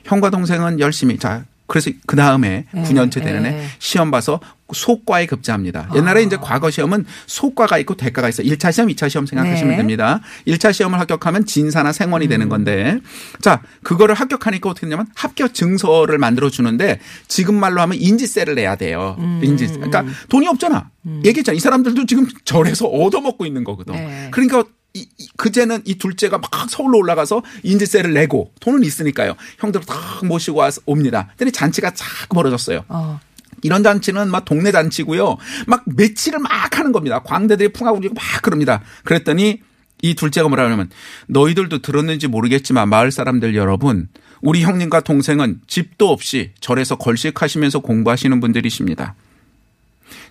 형과 0.04 0.30
동생은 0.30 0.80
열심히 0.80 1.18
자 1.18 1.44
그래서 1.70 1.92
그 2.04 2.16
다음에 2.16 2.64
네, 2.72 2.82
9년째 2.82 3.22
되는 3.22 3.46
해 3.46 3.50
네. 3.52 3.66
시험 3.78 4.10
봐서 4.10 4.40
속과에 4.72 5.26
급제합니다. 5.26 5.88
옛날에 5.94 6.24
이제 6.24 6.36
과거 6.36 6.68
시험은 6.68 7.04
속과가 7.26 7.78
있고 7.78 7.94
대과가 7.94 8.28
있어요. 8.28 8.48
1차 8.48 8.72
시험, 8.72 8.88
2차 8.88 9.08
시험 9.08 9.24
생각하시면 9.24 9.70
네. 9.70 9.76
됩니다. 9.76 10.20
1차 10.48 10.72
시험을 10.72 10.98
합격하면 10.98 11.46
진사나 11.46 11.92
생원이 11.92 12.26
되는 12.26 12.46
음. 12.46 12.48
건데 12.48 12.98
자, 13.40 13.62
그거를 13.84 14.16
합격하니까 14.16 14.68
어떻게 14.68 14.88
되냐면 14.88 15.06
합격 15.14 15.54
증서를 15.54 16.18
만들어 16.18 16.50
주는데 16.50 16.98
지금 17.28 17.54
말로 17.54 17.80
하면 17.82 17.96
인지세를 18.00 18.56
내야 18.56 18.74
돼요. 18.74 19.14
음. 19.20 19.40
인지. 19.44 19.68
그러니까 19.68 20.04
돈이 20.28 20.48
없잖아. 20.48 20.90
얘기했잖아. 21.24 21.54
이 21.54 21.60
사람들도 21.60 22.06
지금 22.06 22.26
절에서 22.44 22.86
얻어먹고 22.86 23.46
있는 23.46 23.62
거거든. 23.62 23.94
네. 23.94 24.28
그러니까 24.32 24.64
이, 24.94 25.06
이- 25.18 25.28
그제는 25.36 25.82
이 25.84 25.96
둘째가 25.96 26.38
막 26.38 26.50
서울로 26.68 26.98
올라가서 26.98 27.42
인지세를 27.62 28.12
내고 28.12 28.52
돈은 28.60 28.82
있으니까요. 28.84 29.34
형들 29.58 29.82
다 29.82 29.94
모시고 30.24 30.58
와서 30.58 30.80
옵니다. 30.86 31.28
근데 31.36 31.50
잔치가 31.50 31.92
쫙 31.92 32.06
벌어졌어요. 32.30 32.84
어. 32.88 33.20
이런 33.62 33.82
잔치는 33.82 34.30
막 34.30 34.44
동네 34.44 34.72
잔치고요. 34.72 35.36
막 35.66 35.82
매치를 35.86 36.38
막 36.38 36.78
하는 36.78 36.92
겁니다. 36.92 37.20
광대들이 37.22 37.72
풍하고 37.72 38.00
막 38.00 38.42
그럽니다. 38.42 38.82
그랬더니 39.04 39.60
이 40.02 40.14
둘째가 40.14 40.48
뭐라 40.48 40.64
하냐면 40.64 40.88
너희들도 41.26 41.82
들었는지 41.82 42.26
모르겠지만 42.26 42.88
마을 42.88 43.10
사람들 43.10 43.54
여러분 43.54 44.08
우리 44.40 44.62
형님과 44.62 45.00
동생은 45.02 45.60
집도 45.66 46.08
없이 46.10 46.52
절에서 46.60 46.96
걸식하시면서 46.96 47.80
공부하시는 47.80 48.40
분들이십니다. 48.40 49.14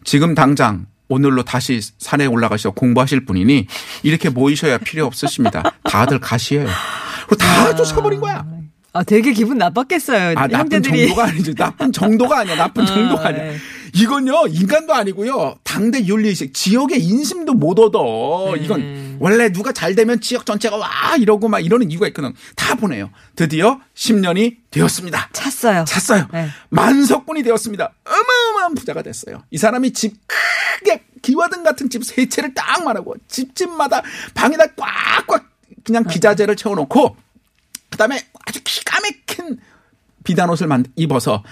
지금 0.03 0.33
당장 0.33 0.87
오늘로 1.09 1.43
다시 1.43 1.81
산에 1.97 2.27
올라가셔서 2.27 2.71
공부하실 2.71 3.25
분이니 3.25 3.67
이렇게 4.03 4.29
모이셔야 4.29 4.77
필요 4.77 5.05
없으십니다. 5.05 5.63
다들 5.83 6.19
가시에요. 6.19 6.67
다 7.37 7.75
쫓아버린 7.75 8.21
거야. 8.21 8.45
아, 8.93 9.03
되게 9.03 9.33
기분 9.33 9.57
나빴겠어요. 9.57 10.33
아, 10.35 10.47
나쁜. 10.47 10.81
정도가 10.81 11.25
아니죠. 11.25 11.53
나쁜 11.53 11.91
정도가 11.91 12.39
아니야. 12.39 12.55
나쁜 12.55 12.85
정도가 12.85 13.27
아니야. 13.27 13.43
네. 13.43 13.57
이건요, 13.93 14.47
인간도 14.49 14.93
아니고요. 14.93 15.55
당대 15.63 16.03
윤리의식, 16.05 16.53
지역의 16.53 17.03
인심도 17.03 17.53
못 17.53 17.77
얻어. 17.79 18.53
네. 18.55 18.63
이건 18.63 18.98
원래 19.19 19.51
누가 19.51 19.71
잘 19.71 19.95
되면 19.95 20.19
지역 20.21 20.45
전체가 20.45 20.77
와! 20.77 21.15
이러고 21.17 21.47
막 21.47 21.59
이러는 21.59 21.91
이유가 21.91 22.07
있거든. 22.07 22.33
다 22.55 22.75
보내요. 22.75 23.09
드디어 23.35 23.79
10년이 23.95 24.57
되었습니다. 24.71 25.29
찼어요. 25.33 25.85
찼어요. 25.87 26.27
네. 26.31 26.49
만석군이 26.69 27.43
되었습니다. 27.43 27.93
어마어마한 28.05 28.75
부자가 28.75 29.01
됐어요. 29.01 29.43
이 29.51 29.57
사람이 29.57 29.93
집 29.93 30.15
크게 30.27 31.03
기와등 31.21 31.63
같은 31.63 31.89
집 31.89 32.03
세 32.03 32.27
채를 32.27 32.53
딱 32.53 32.83
말하고 32.83 33.15
집집마다 33.27 34.01
방에다 34.33 34.65
꽉꽉 34.75 35.45
그냥 35.83 36.03
기자재를 36.05 36.55
채워놓고 36.55 37.15
그다음에 37.89 38.21
아주 38.45 38.59
기가 38.63 38.99
막힌 39.01 39.59
비단 40.23 40.49
옷을 40.49 40.67
만 40.67 40.85
입어서 40.95 41.43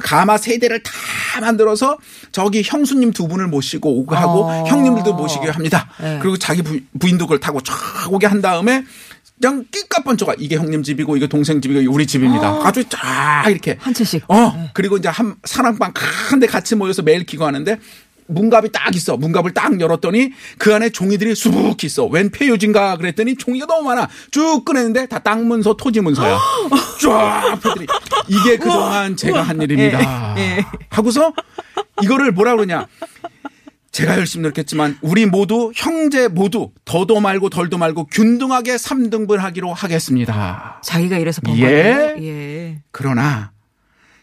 가마 0.00 0.38
세 0.38 0.58
대를 0.58 0.82
다 0.82 0.92
만들어서 1.40 1.96
저기 2.32 2.62
형수님 2.64 3.12
두 3.12 3.28
분을 3.28 3.46
모시고 3.48 4.00
오고 4.00 4.14
하고 4.14 4.44
어. 4.46 4.64
형님들도 4.66 5.14
모시게 5.14 5.48
합니다. 5.50 5.88
네. 6.00 6.18
그리고 6.20 6.36
자기 6.36 6.62
부, 6.62 6.78
부인도 6.98 7.26
그걸 7.26 7.38
타고 7.40 7.60
쫙 7.60 7.74
오게 8.10 8.26
한 8.26 8.40
다음에 8.42 8.84
그냥 9.40 9.64
끼까뻔쩍아 9.70 10.34
이게 10.38 10.56
형님 10.56 10.82
집이고 10.82 11.16
이게 11.16 11.26
동생 11.26 11.60
집이고 11.62 11.90
우리 11.90 12.06
집입니다. 12.06 12.60
아주 12.62 12.84
쫙 12.90 13.44
이렇게 13.48 13.78
한 13.80 13.94
채씩. 13.94 14.24
어 14.28 14.68
그리고 14.74 14.98
이제 14.98 15.08
한 15.08 15.34
사랑방 15.44 15.92
큰 15.94 16.40
데 16.40 16.46
같이 16.46 16.74
모여서 16.74 17.02
매일 17.02 17.24
기거하는데 17.24 17.78
문갑이 18.30 18.72
딱 18.72 18.94
있어. 18.94 19.16
문갑을 19.16 19.52
딱 19.52 19.78
열었더니 19.80 20.32
그 20.58 20.74
안에 20.74 20.90
종이들이 20.90 21.34
수북히 21.34 21.86
있어. 21.86 22.04
웬 22.06 22.30
폐유진가 22.30 22.96
그랬더니 22.96 23.36
종이가 23.36 23.66
너무 23.66 23.88
많아. 23.88 24.08
쭉 24.30 24.64
꺼냈는데 24.64 25.06
다 25.06 25.20
땅 25.20 25.46
문서, 25.46 25.74
토지 25.74 26.00
문서야. 26.00 26.38
쫙 27.02 27.58
펴들이. 27.62 27.86
이게 28.28 28.56
그동안 28.56 29.16
제가 29.16 29.42
한 29.42 29.60
일입니다. 29.60 30.34
예, 30.38 30.40
예. 30.58 30.64
하고서 30.88 31.32
이거를 32.02 32.32
뭐라 32.32 32.56
그러냐. 32.56 32.86
제가 33.92 34.16
열심히 34.18 34.42
노력했지만 34.44 34.98
우리 35.02 35.26
모두 35.26 35.72
형제 35.74 36.28
모두 36.28 36.70
더도 36.84 37.20
말고 37.20 37.50
덜도 37.50 37.76
말고 37.76 38.06
균등하게 38.06 38.76
3등분 38.76 39.36
하기로 39.38 39.74
하겠습니다. 39.74 40.80
자기가 40.84 41.18
이래서 41.18 41.40
번 41.42 41.56
예. 41.58 42.14
예. 42.20 42.82
그러나 42.92 43.50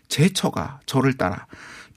제 0.08 0.30
처가 0.32 0.80
저를 0.86 1.18
따라 1.18 1.46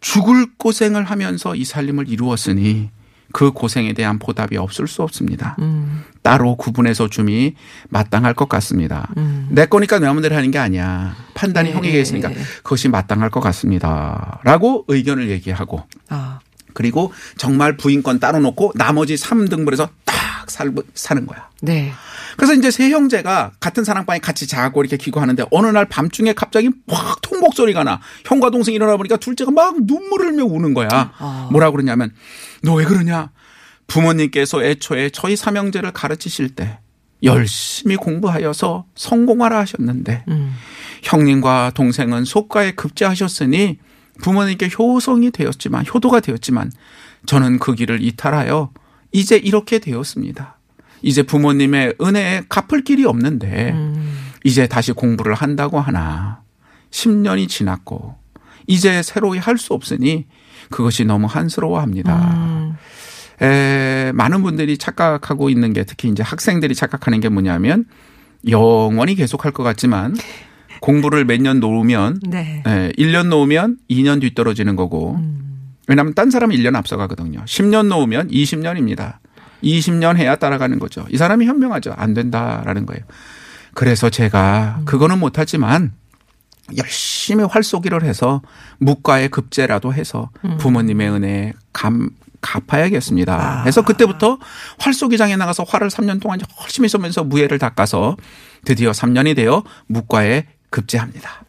죽을 0.01 0.47
고생을 0.57 1.05
하면서 1.05 1.55
이 1.55 1.65
살림을 1.65 2.09
이루었으니 2.09 2.91
그 3.33 3.53
고생에 3.53 3.93
대한 3.93 4.19
보답이 4.19 4.57
없을 4.57 4.89
수 4.89 5.03
없습니다. 5.03 5.57
음. 5.61 6.03
따로 6.23 6.57
구분해서 6.57 7.09
줌이 7.09 7.55
마땅할 7.89 8.35
것 8.35 8.49
같습니다. 8.49 9.09
내 9.49 9.67
거니까 9.67 9.99
내 9.99 10.07
마음대로 10.07 10.35
하는 10.35 10.51
게 10.51 10.59
아니야. 10.59 11.15
판단이 11.35 11.71
네. 11.71 11.75
형에게 11.77 12.01
있으니까 12.01 12.31
그것이 12.63 12.89
마땅할 12.89 13.31
것 13.31 13.41
같습니다. 13.41 14.41
라고 14.45 14.85
의견을 14.89 15.31
얘기하고 15.31 15.85
아. 16.09 16.41
그리고 16.75 17.13
정말 17.37 17.77
부인권 17.77 18.21
따로 18.21 18.39
놓고 18.41 18.73
나머지 18.75 19.15
3등분해서 19.15 19.89
딱 20.05 20.51
살, 20.51 20.73
사는 20.95 21.27
거야. 21.27 21.49
네. 21.63 21.93
그래서 22.37 22.55
이제 22.55 22.71
세 22.71 22.91
형제가 22.91 23.53
같은 23.61 23.85
사랑방에 23.85 24.19
같이 24.19 24.47
자고 24.47 24.81
이렇게 24.83 24.97
기고하는데 24.97 25.45
어느 25.51 25.67
날 25.67 25.85
밤중에 25.87 26.33
갑자기 26.33 26.71
확 26.89 27.21
통곡 27.23 27.55
소리가 27.55 27.85
나. 27.85 28.01
형과 28.25 28.51
동생이 28.51 28.75
일어나 28.77 28.97
보니까 28.97 29.17
둘째가 29.17 29.51
막 29.51 29.77
눈물을 29.83 30.29
흘며 30.29 30.45
우는 30.45 30.75
거야. 30.75 30.89
아. 30.93 31.49
뭐라 31.53 31.71
그러냐면 31.71 32.13
너 32.63 32.75
왜 32.75 32.85
그러냐? 32.85 33.31
부모님께서 33.87 34.63
애초에 34.63 35.11
저희 35.11 35.37
삼형제를 35.37 35.93
가르치실 35.93 36.51
때 36.51 36.79
열심히 37.23 37.97
공부하여서 37.97 38.87
성공하라 38.95 39.59
하셨는데 39.59 40.25
음. 40.29 40.55
형님과 41.03 41.73
동생은 41.75 42.25
속가에 42.25 42.73
급제하셨으니 42.73 43.79
부모님께 44.23 44.71
효성이 44.79 45.31
되었지만 45.31 45.85
효도가 45.93 46.21
되었지만 46.21 46.71
저는 47.27 47.59
그 47.59 47.75
길을 47.75 48.03
이탈하여 48.03 48.71
이제 49.13 49.37
이렇게 49.37 49.79
되었습니다. 49.79 50.57
이제 51.03 51.23
부모님의 51.23 51.95
은혜에 52.01 52.43
갚을 52.49 52.85
길이 52.85 53.05
없는데 53.05 53.75
이제 54.45 54.67
다시 54.67 54.93
공부를 54.93 55.35
한다고 55.35 55.81
하나 55.81 56.43
10년이 56.91 57.49
지났고 57.49 58.17
이제 58.67 59.03
새로이 59.03 59.39
할 59.39 59.57
수 59.59 59.75
없으니 59.75 60.27
그것이 60.71 61.05
너무 61.05 61.27
한스러워합니다. 61.27 62.77
에, 63.43 64.13
많은 64.15 64.43
분들이 64.43 64.77
착각하고 64.79 65.49
있는 65.51 65.73
게 65.73 65.85
특히 65.85 66.09
이제 66.09 66.23
학생들이 66.23 66.75
착각하는 66.75 67.21
게 67.21 67.29
뭐냐면 67.29 67.87
영원히 68.49 69.15
계속할 69.15 69.53
것 69.53 69.63
같지만 69.63 70.15
공부를 70.81 71.25
몇 71.25 71.41
년 71.41 71.61
놓으면 71.61 72.21
네. 72.29 72.63
예, 72.67 72.93
1년 72.99 73.29
놓으면 73.29 73.79
2년 73.91 74.21
뒤떨어지는 74.21 74.77
거고. 74.77 75.19
왜냐하면 75.89 76.15
딴 76.15 76.31
사람은 76.31 76.55
1년 76.57 76.77
앞서가거든요. 76.77 77.41
10년 77.47 77.87
놓으면 77.89 78.29
20년입니다. 78.29 79.17
20년 79.65 80.17
해야 80.17 80.37
따라가는 80.37 80.79
거죠. 80.79 81.05
이 81.11 81.17
사람이 81.17 81.47
현명하죠. 81.47 81.93
안 81.97 82.15
된다라는 82.15 82.87
거예요. 82.87 83.03
그래서 83.75 84.09
제가 84.09 84.81
그거는 84.85 85.19
못하지만 85.19 85.93
열심히 86.77 87.45
활쏘기를 87.45 88.05
해서 88.05 88.41
무과에 88.79 89.29
급제라도 89.29 89.93
해서 89.93 90.31
부모님의 90.59 91.11
은혜에 91.11 91.53
감 91.73 92.11
갚아야겠습니다. 92.41 93.35
아. 93.59 93.63
그래서 93.63 93.83
그때부터 93.85 94.39
활쏘기장에 94.79 95.37
나가서 95.37 95.65
활을 95.69 95.89
3년 95.89 96.21
동안 96.23 96.39
열심히 96.63 96.89
쏘면서 96.89 97.25
무예를 97.25 97.59
닦아서 97.59 98.17
드디어 98.65 98.93
3년이 98.93 99.37
되어 99.37 99.63
묵과에 99.89 100.47
급제합니다. 100.71 101.45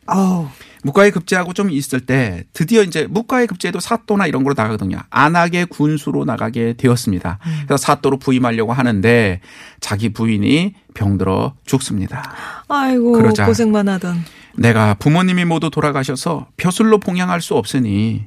묵과에 0.84 1.12
급제하고 1.12 1.54
좀 1.54 1.70
있을 1.70 2.02
때 2.02 2.44
드디어 2.54 2.82
이제 2.82 3.06
묵과에 3.08 3.46
급제도 3.46 3.80
사또나 3.80 4.26
이런 4.26 4.44
거로 4.44 4.56
나가거든요. 4.58 4.98
안하게 5.10 5.66
군수로 5.66 6.26
나가게 6.26 6.74
되었습니다. 6.74 7.40
그래서 7.68 7.78
사또로 7.78 8.18
부임하려고 8.18 8.74
하는데 8.74 9.42
자기 9.80 10.10
부인이 10.10 10.74
병들어 10.96 11.54
죽습니다. 11.66 12.34
아이고 12.68 13.12
그러자. 13.14 13.46
고생만 13.46 13.88
하던. 13.90 14.26
내가 14.58 14.96
부모님이 14.96 15.46
모두 15.46 15.70
돌아가셔서 15.70 16.48
벼슬로 16.58 17.00
봉양할 17.00 17.42
수 17.42 17.56
없으니 17.56 18.26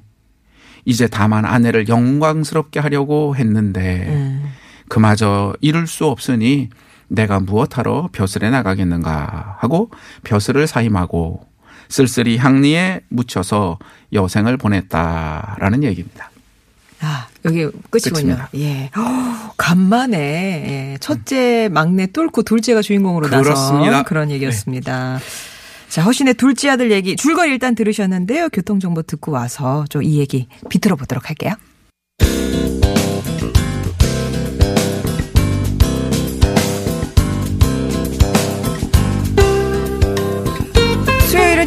이제 0.84 1.06
다만 1.06 1.44
아내를 1.44 1.88
영광스럽게 1.88 2.78
하려고 2.80 3.34
했는데 3.36 4.06
음. 4.08 4.52
그마저 4.88 5.54
이룰 5.60 5.86
수 5.86 6.06
없으니 6.06 6.68
내가 7.08 7.40
무엇하러 7.40 8.08
벼슬에 8.12 8.50
나가겠는가 8.50 9.56
하고 9.58 9.90
벼슬을 10.22 10.66
사임하고 10.66 11.46
쓸쓸히 11.88 12.36
향리에 12.38 13.00
묻혀서 13.08 13.78
여생을 14.12 14.56
보냈다라는 14.56 15.84
얘기입니다. 15.84 16.30
아, 17.00 17.26
여기 17.44 17.66
끝이군요. 17.90 18.14
끝입니다. 18.14 18.48
예. 18.56 18.90
어, 18.96 19.52
간만에 19.58 20.16
예. 20.94 20.98
첫째, 21.00 21.68
막내 21.70 22.06
뚫고 22.06 22.42
둘째가 22.44 22.80
주인공으로 22.80 23.28
그렇습니다. 23.28 23.98
네. 23.98 24.02
그런 24.04 24.30
얘기였습니다. 24.30 25.18
자, 25.90 26.02
허신의 26.02 26.34
둘째 26.34 26.70
아들 26.70 26.90
얘기 26.90 27.14
줄거리 27.16 27.50
일단 27.50 27.74
들으셨는데요. 27.74 28.48
교통정보 28.48 29.02
듣고 29.02 29.32
와서 29.32 29.84
좀 29.90 30.02
이 30.02 30.18
얘기 30.18 30.48
비틀어 30.70 30.96
보도록 30.96 31.28
할게요. 31.28 31.52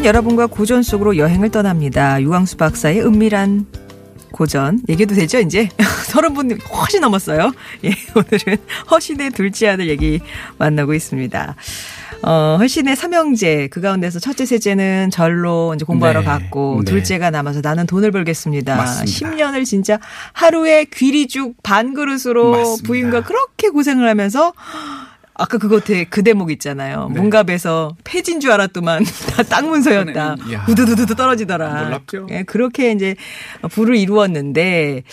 여러분과 0.07 0.47
고전 0.47 0.83
속으로 0.83 1.17
여행을 1.17 1.49
떠납니다. 1.51 2.21
유광수 2.21 2.55
박사의 2.55 3.05
은밀한 3.05 3.65
고전 4.31 4.79
얘기도 4.87 5.13
되죠 5.15 5.39
이제 5.39 5.67
서른 6.07 6.33
분 6.33 6.57
훨씬 6.71 7.01
넘었어요. 7.01 7.51
예, 7.83 7.91
오늘은 8.15 8.57
허신의 8.89 9.31
둘째 9.31 9.67
아들 9.67 9.89
얘기 9.89 10.21
만나고 10.59 10.93
있습니다. 10.93 11.55
어, 12.23 12.57
허신의 12.57 12.95
삼형제 12.95 13.67
그 13.67 13.81
가운데서 13.81 14.19
첫째 14.19 14.45
셋째는 14.45 15.09
절로 15.11 15.73
이제 15.75 15.83
공부하러 15.83 16.21
네. 16.21 16.25
갔고 16.25 16.83
네. 16.85 16.91
둘째가 16.91 17.29
남아서 17.29 17.59
나는 17.61 17.85
돈을 17.85 18.11
벌겠습니다. 18.11 18.77
맞습니다. 18.77 19.51
10년을 19.51 19.65
진짜 19.65 19.99
하루에 20.31 20.85
귀리죽 20.85 21.61
반 21.63 21.93
그릇으로 21.93 22.51
맞습니다. 22.51 22.87
부인과 22.87 23.23
그렇게 23.23 23.67
고생을 23.67 24.07
하면서 24.07 24.53
아까 25.39 25.57
그거 25.57 25.79
되게 25.79 26.03
그 26.03 26.23
대목 26.23 26.51
있잖아요. 26.51 27.09
네. 27.13 27.19
문갑에서 27.19 27.95
폐진 28.03 28.39
줄 28.39 28.51
알았더만 28.51 29.03
다 29.35 29.43
땅 29.43 29.69
문서였다. 29.69 30.35
그러네. 30.35 30.51
이야. 30.51 30.65
우두두두 30.67 31.15
떨어지더라. 31.15 31.83
놀랍죠? 31.83 32.27
예, 32.31 32.43
그렇게 32.43 32.91
이제 32.91 33.15
부를 33.71 33.95
이루었는데 33.97 35.03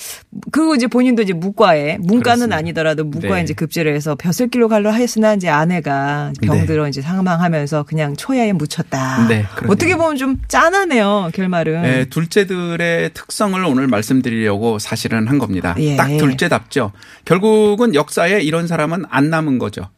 그리고 0.50 0.74
이제 0.74 0.86
본인도 0.86 1.22
이제 1.22 1.32
무과에 1.32 1.98
문과는 1.98 2.22
그렇습니다. 2.22 2.56
아니더라도 2.56 3.04
무과에 3.04 3.36
네. 3.36 3.42
이제 3.42 3.54
급제를 3.54 3.94
해서 3.94 4.14
벼슬길로 4.16 4.68
갈려 4.68 4.90
했으나 4.92 5.34
이제 5.34 5.48
아내가 5.48 6.32
병들어 6.42 6.88
이제 6.88 7.00
사망하면서 7.02 7.82
그냥 7.84 8.16
초야에 8.16 8.52
묻혔다. 8.52 9.28
네, 9.28 9.44
어떻게. 9.68 9.94
보면 9.94 10.16
좀 10.16 10.40
짠하네요 10.48 11.30
결말은. 11.34 11.82
네, 11.82 12.04
둘째들의 12.06 13.10
특성을 13.14 13.62
오늘 13.64 13.86
말씀드리려고 13.86 14.78
사실은 14.78 15.28
한 15.28 15.38
겁니다. 15.38 15.74
예. 15.78 15.96
딱 15.96 16.08
둘째답죠. 16.08 16.92
결국은 17.24 17.94
역사에 17.94 18.40
이런 18.40 18.66
사람은 18.66 19.04
안 19.08 19.30
남은 19.30 19.58
거죠. 19.58 19.88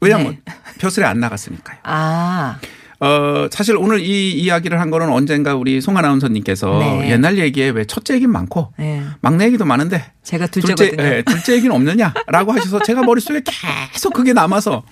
왜냐하면 0.00 0.38
네. 0.44 0.54
벼슬에 0.78 1.04
안 1.04 1.20
나갔으니까요. 1.20 1.78
아, 1.84 2.58
어, 3.00 3.48
사실 3.50 3.76
오늘 3.76 4.00
이 4.00 4.32
이야기를 4.32 4.80
한 4.80 4.90
거는 4.90 5.10
언젠가 5.10 5.54
우리 5.54 5.80
송 5.80 5.96
아나운서님께서 5.96 6.78
네. 6.78 7.10
옛날 7.10 7.38
얘기에 7.38 7.70
왜 7.70 7.84
첫째 7.84 8.14
얘기는 8.14 8.32
많고 8.32 8.72
예. 8.80 9.02
막내 9.20 9.46
얘기도 9.46 9.64
많은데 9.64 10.04
제가 10.22 10.46
둘째, 10.46 10.74
둘째거든요. 10.74 11.08
예, 11.08 11.22
둘째 11.22 11.54
얘기는 11.54 11.74
없느냐라고 11.74 12.52
하셔서 12.52 12.80
제가 12.82 13.02
머릿속에 13.02 13.42
계속 13.44 14.14
그게 14.14 14.32
남아서 14.32 14.84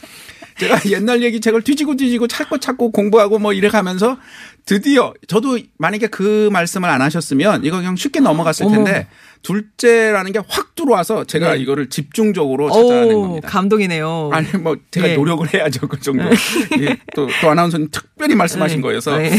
제가 0.59 0.79
옛날 0.91 1.23
얘기 1.23 1.41
책을 1.41 1.63
뒤지고 1.63 1.97
뒤지고 1.97 2.27
찾고 2.27 2.59
찾고 2.59 2.93
공부하고 2.93 3.39
뭐 3.39 3.53
이래 3.53 3.69
가면서 3.69 4.19
드디어 4.67 5.13
저도 5.27 5.59
만약에 5.79 6.07
그 6.07 6.49
말씀을 6.53 6.89
안 6.89 7.03
하셨으면 7.03 7.65
이거 7.65 7.79
그냥 7.79 7.97
쉽게 7.97 8.21
넘어갔을 8.21 8.67
어머. 8.67 8.77
텐데 8.77 9.09
둘째라는 9.43 10.33
게 10.33 10.41
확 10.49 10.75
들어와서 10.75 11.25
제가 11.25 11.55
네. 11.55 11.61
이거를 11.61 11.89
집중적으로 11.89 12.71
찾아낸 12.71 13.15
오, 13.15 13.23
겁니다. 13.23 13.49
감동이네요. 13.49 14.31
아니 14.33 14.49
뭐 14.59 14.77
제가 14.91 15.11
예. 15.11 15.15
노력을 15.17 15.53
해야죠 15.53 15.89
그 15.89 16.01
정도. 16.01 16.25
예, 16.81 16.97
또, 17.15 17.29
또 17.41 17.51
아나운서님 17.51 17.89
특별히 17.91 18.35
말씀하신 18.35 18.79
네. 18.79 18.83
거여서 18.83 19.19
네. 19.19 19.31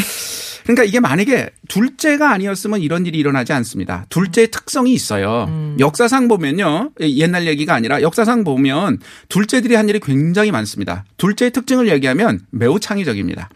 그러니까 0.63 0.83
이게 0.83 0.99
만약에 0.99 1.49
둘째가 1.67 2.31
아니었으면 2.31 2.81
이런 2.81 3.05
일이 3.05 3.17
일어나지 3.17 3.53
않습니다. 3.53 4.05
둘째의 4.09 4.49
특성이 4.51 4.93
있어요. 4.93 5.45
음. 5.49 5.77
역사상 5.79 6.27
보면요. 6.27 6.91
옛날 7.01 7.47
얘기가 7.47 7.73
아니라 7.73 8.01
역사상 8.01 8.43
보면 8.43 8.99
둘째들이 9.29 9.75
한 9.75 9.89
일이 9.89 9.99
굉장히 9.99 10.51
많습니다. 10.51 11.05
둘째의 11.17 11.51
특징을 11.51 11.89
얘기하면 11.89 12.41
매우 12.51 12.79
창의적입니다. 12.79 13.49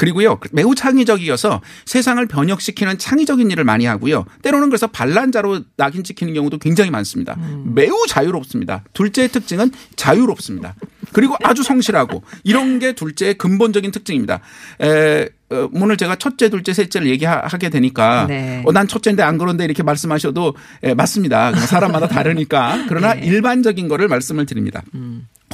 그리고요 0.00 0.38
매우 0.52 0.74
창의적이어서 0.74 1.60
세상을 1.84 2.24
변혁시키는 2.26 2.96
창의적인 2.96 3.50
일을 3.50 3.64
많이 3.64 3.84
하고요 3.84 4.24
때로는 4.40 4.70
그래서 4.70 4.86
반란자로 4.86 5.60
낙인 5.76 6.04
찍히는 6.04 6.32
경우도 6.32 6.56
굉장히 6.56 6.90
많습니다 6.90 7.36
매우 7.66 8.06
자유롭습니다 8.08 8.84
둘째의 8.94 9.28
특징은 9.28 9.70
자유롭습니다 9.96 10.74
그리고 11.12 11.36
아주 11.42 11.62
성실하고 11.62 12.22
이런 12.44 12.78
게 12.78 12.94
둘째의 12.94 13.34
근본적인 13.34 13.90
특징입니다 13.90 14.40
에, 14.80 15.28
어, 15.50 15.68
오늘 15.72 15.96
제가 15.96 16.14
첫째, 16.16 16.48
둘째, 16.48 16.72
셋째를 16.72 17.08
얘기하게 17.08 17.68
되니까 17.70 18.26
네. 18.28 18.62
어, 18.64 18.72
난 18.72 18.86
첫째인데 18.86 19.22
안 19.22 19.36
그런데 19.36 19.64
이렇게 19.64 19.82
말씀하셔도 19.82 20.54
예, 20.84 20.94
맞습니다. 20.94 21.52
사람마다 21.56 22.06
다르니까 22.06 22.84
그러나 22.88 23.14
네. 23.14 23.26
일반적인 23.26 23.88
거를 23.88 24.06
말씀을 24.06 24.46
드립니다. 24.46 24.82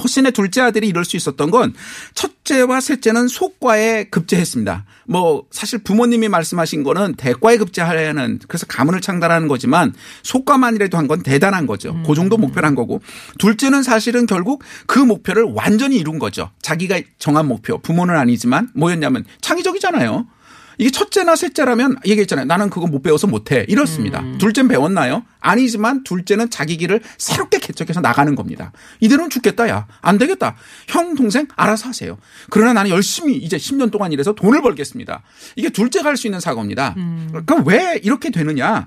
호신의 0.03 0.33
둘째 0.33 0.61
아들이 0.61 0.89
이럴 0.89 1.05
수 1.05 1.17
있었던 1.17 1.51
건 1.51 1.75
첫째와 2.15 2.81
셋째는 2.81 3.29
속과에 3.29 4.05
급제했습니다. 4.05 4.85
뭐 5.07 5.45
사실 5.51 5.79
부모님이 5.83 6.29
말씀하신 6.29 6.83
거는 6.83 7.15
대과에 7.15 7.57
급제하려는 7.57 8.39
그래서 8.47 8.67
가문을 8.67 9.01
창달하는 9.01 9.49
거지만 9.49 9.95
속과만이라도 10.23 10.99
한 10.99 11.07
건 11.07 11.23
대단한 11.23 11.67
거죠. 11.67 11.97
그 12.05 12.17
정도 12.17 12.37
목표를 12.37 12.67
한 12.67 12.75
거고 12.75 13.01
둘째는 13.39 13.85
사실은 13.85 14.27
결국 14.27 14.65
그 14.87 14.99
목표를 14.99 15.45
완전히 15.45 15.97
이룬 15.97 16.19
거죠. 16.19 16.51
자기가 16.63 17.01
정한 17.21 17.47
목표 17.47 17.79
부모는 17.79 18.17
아니지만 18.17 18.71
뭐였냐면 18.75 19.25
창의적이잖아요. 19.41 20.27
이게 20.79 20.91
첫째나 20.91 21.37
셋째라면 21.37 21.97
얘기했잖아요. 22.07 22.45
나는 22.47 22.71
그거 22.71 22.87
못 22.87 23.03
배워서 23.03 23.27
못해. 23.27 23.65
이렇습니다. 23.69 24.23
둘째는 24.39 24.69
배웠나요? 24.69 25.23
아니지만 25.41 26.05
둘째는 26.05 26.51
자기 26.51 26.77
길을 26.77 27.01
새롭게 27.19 27.59
개척해서 27.59 28.01
나가는 28.01 28.35
겁니다. 28.35 28.73
이대로는 29.01 29.31
죽겠다, 29.31 29.69
야. 29.69 29.87
안 30.01 30.19
되겠다. 30.19 30.57
형, 30.89 31.15
동생, 31.15 31.47
알아서 31.57 31.89
하세요. 31.89 32.19
그러나 32.51 32.73
나는 32.73 32.91
열심히 32.91 33.37
이제 33.37 33.57
10년 33.57 33.91
동안 33.91 34.13
일해서 34.13 34.35
돈을 34.35 34.61
벌겠습니다. 34.63 35.23
이게 35.57 35.71
둘째가 35.71 36.09
할 36.09 36.17
수 36.17 36.27
있는 36.27 36.41
사고입니다. 36.41 36.95
그럼 37.47 37.67
왜 37.67 38.01
이렇게 38.03 38.31
되느냐? 38.31 38.87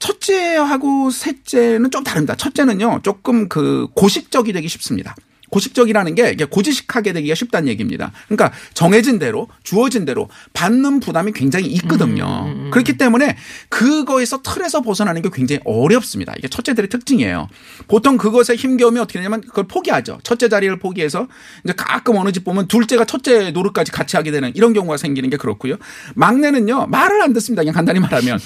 첫째하고 0.00 1.10
셋째는 1.10 1.90
좀 1.90 2.04
다릅니다. 2.04 2.34
첫째는요, 2.34 3.00
조금 3.02 3.48
그 3.48 3.86
고식적이 3.94 4.52
되기 4.52 4.68
쉽습니다. 4.68 5.14
고식적이라는 5.54 6.14
게 6.16 6.34
고지식하게 6.34 7.12
되기가 7.12 7.36
쉽다는 7.36 7.68
얘기입니다. 7.68 8.10
그러니까 8.26 8.52
정해진 8.74 9.20
대로 9.20 9.46
주어진 9.62 10.04
대로 10.04 10.28
받는 10.52 10.98
부담이 10.98 11.30
굉장히 11.32 11.68
있거든요. 11.74 12.70
그렇기 12.72 12.96
때문에 12.96 13.36
그거에서 13.68 14.42
틀에서 14.42 14.82
벗어나는 14.82 15.22
게 15.22 15.30
굉장히 15.32 15.60
어렵습니다. 15.64 16.34
이게 16.36 16.48
첫째들의 16.48 16.88
특징이에요. 16.88 17.48
보통 17.86 18.16
그것에 18.16 18.56
힘겨우면 18.56 19.04
어떻게 19.04 19.20
되냐면 19.20 19.42
그걸 19.42 19.68
포기하죠. 19.68 20.18
첫째 20.24 20.48
자리를 20.48 20.76
포기해서 20.80 21.28
이제 21.62 21.72
가끔 21.76 22.16
어느 22.16 22.32
집 22.32 22.42
보면 22.42 22.66
둘째가 22.66 23.04
첫째 23.04 23.52
노릇까지 23.52 23.92
같이 23.92 24.16
하게 24.16 24.32
되는 24.32 24.50
이런 24.56 24.72
경우가 24.72 24.96
생기는 24.96 25.30
게 25.30 25.36
그렇고요. 25.36 25.76
막내는요 26.16 26.86
말을 26.86 27.22
안 27.22 27.32
듣습니다. 27.32 27.62
그냥 27.62 27.74
간단히 27.74 28.00
말하면. 28.00 28.40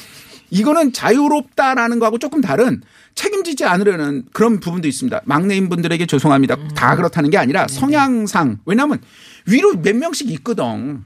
이거는 0.51 0.93
자유롭다라는 0.93 1.99
거하고 1.99 2.19
조금 2.19 2.41
다른 2.41 2.81
책임지지 3.19 3.65
않으려는 3.65 4.27
그런 4.33 4.61
부분도 4.61 4.87
있습니다. 4.87 5.23
막내인 5.25 5.69
분들에게 5.69 6.07
죄송합니다. 6.07 6.57
다 6.77 6.95
그렇다는 6.95 7.31
게 7.31 7.37
아니라 7.37 7.67
성향상 7.69 8.61
왜냐하면 8.65 9.01
위로 9.49 9.73
몇 9.75 9.97
명씩 9.97 10.31
있거든. 10.31 11.05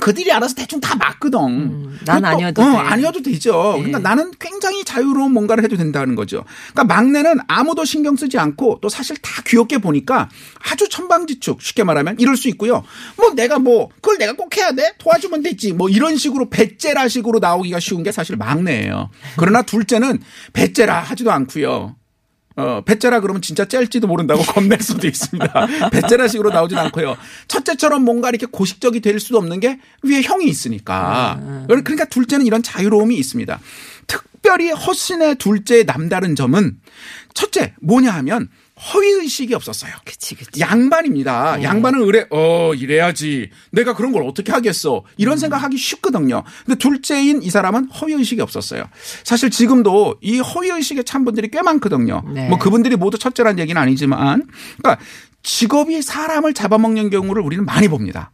그들이 0.00 0.32
알아서 0.32 0.54
대충 0.54 0.80
다 0.80 0.96
맞거든. 0.96 1.38
음. 1.38 1.98
난 2.04 2.22
그리고 2.22 2.52
또, 2.54 2.62
아니어도 2.62 2.62
어, 2.62 2.70
돼. 2.70 2.76
아니어도 2.76 3.22
되죠. 3.22 3.74
그러니까 3.76 3.98
예. 3.98 4.02
나는 4.02 4.32
굉장히 4.38 4.84
자유로운 4.84 5.32
뭔가를 5.32 5.62
해도 5.62 5.76
된다는 5.76 6.14
거죠. 6.14 6.44
그러니까 6.72 6.94
막내는 6.94 7.38
아무도 7.48 7.84
신경 7.84 8.16
쓰지 8.16 8.38
않고 8.38 8.78
또 8.80 8.88
사실 8.88 9.16
다 9.16 9.42
귀엽게 9.46 9.78
보니까 9.78 10.28
아주 10.70 10.88
천방지축 10.88 11.60
쉽게 11.60 11.84
말하면 11.84 12.16
이럴 12.18 12.36
수 12.36 12.48
있고요. 12.48 12.82
뭐 13.16 13.34
내가 13.34 13.58
뭐 13.58 13.88
그걸 13.96 14.18
내가 14.18 14.32
꼭 14.34 14.56
해야 14.56 14.72
돼? 14.72 14.92
도와주면 14.98 15.42
되지. 15.42 15.72
뭐 15.72 15.88
이런 15.88 16.16
식으로 16.16 16.48
배째라식으로 16.48 17.38
나오기가 17.40 17.80
쉬운 17.80 18.02
게 18.02 18.10
사실 18.12 18.36
막내예요. 18.36 19.10
그러나 19.36 19.62
둘째는 19.62 20.20
배째라 20.52 21.00
하지도 21.00 21.30
않고요. 21.36 21.96
어, 22.56 22.80
배째라 22.86 23.20
그러면 23.20 23.42
진짜 23.42 23.66
짤지도 23.66 24.06
모른다고 24.06 24.42
겁낼 24.52 24.80
수도 24.80 25.06
있습니다. 25.06 25.90
배째라식으로 25.90 26.50
나오진 26.50 26.78
않고요. 26.78 27.16
첫째처럼 27.48 28.02
뭔가 28.02 28.30
이렇게 28.30 28.46
고식적이 28.46 29.00
될 29.00 29.20
수도 29.20 29.38
없는 29.38 29.60
게 29.60 29.78
위에 30.02 30.22
형이 30.22 30.46
있으니까. 30.46 31.38
그러니까 31.68 32.06
둘째는 32.06 32.46
이런 32.46 32.62
자유로움이 32.62 33.14
있습니다. 33.16 33.60
특별히 34.06 34.70
허신의 34.70 35.36
둘째의 35.36 35.84
남다른 35.84 36.34
점은 36.34 36.78
첫째 37.34 37.74
뭐냐 37.82 38.10
하면 38.12 38.48
허위 38.78 39.08
의식이 39.08 39.54
없었어요. 39.54 39.92
그치, 40.04 40.34
그치. 40.34 40.60
양반입니다. 40.60 41.62
양반은 41.62 42.02
의뢰, 42.02 42.26
어, 42.30 42.74
이래야지. 42.74 43.50
내가 43.72 43.94
그런 43.94 44.12
걸 44.12 44.22
어떻게 44.24 44.52
하겠어. 44.52 45.02
이런 45.16 45.38
생각하기 45.38 45.78
쉽거든요. 45.78 46.44
근데 46.66 46.76
둘째인 46.78 47.42
이 47.42 47.48
사람은 47.48 47.88
허위 47.90 48.12
의식이 48.12 48.42
없었어요. 48.42 48.84
사실 49.24 49.50
지금도 49.50 50.16
이 50.20 50.40
허위 50.40 50.68
의식에 50.68 51.04
찬 51.04 51.24
분들이 51.24 51.48
꽤 51.50 51.62
많거든요. 51.62 52.22
네. 52.34 52.48
뭐 52.48 52.58
그분들이 52.58 52.96
모두 52.96 53.18
첫째란 53.18 53.58
얘기는 53.58 53.80
아니지만. 53.80 54.46
그러니까 54.76 55.02
직업이 55.42 56.02
사람을 56.02 56.52
잡아먹는 56.52 57.08
경우를 57.08 57.42
우리는 57.42 57.64
많이 57.64 57.88
봅니다. 57.88 58.30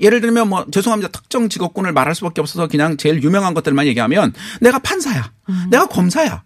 예를 0.00 0.20
들면 0.22 0.48
뭐 0.48 0.64
죄송합니다. 0.70 1.12
특정 1.12 1.48
직업군을 1.48 1.92
말할 1.92 2.14
수밖에 2.14 2.40
없어서 2.40 2.66
그냥 2.66 2.96
제일 2.96 3.22
유명한 3.22 3.52
것들만 3.52 3.86
얘기하면 3.88 4.32
내가 4.60 4.78
판사야. 4.78 5.32
내가 5.70 5.86
검사야. 5.86 6.44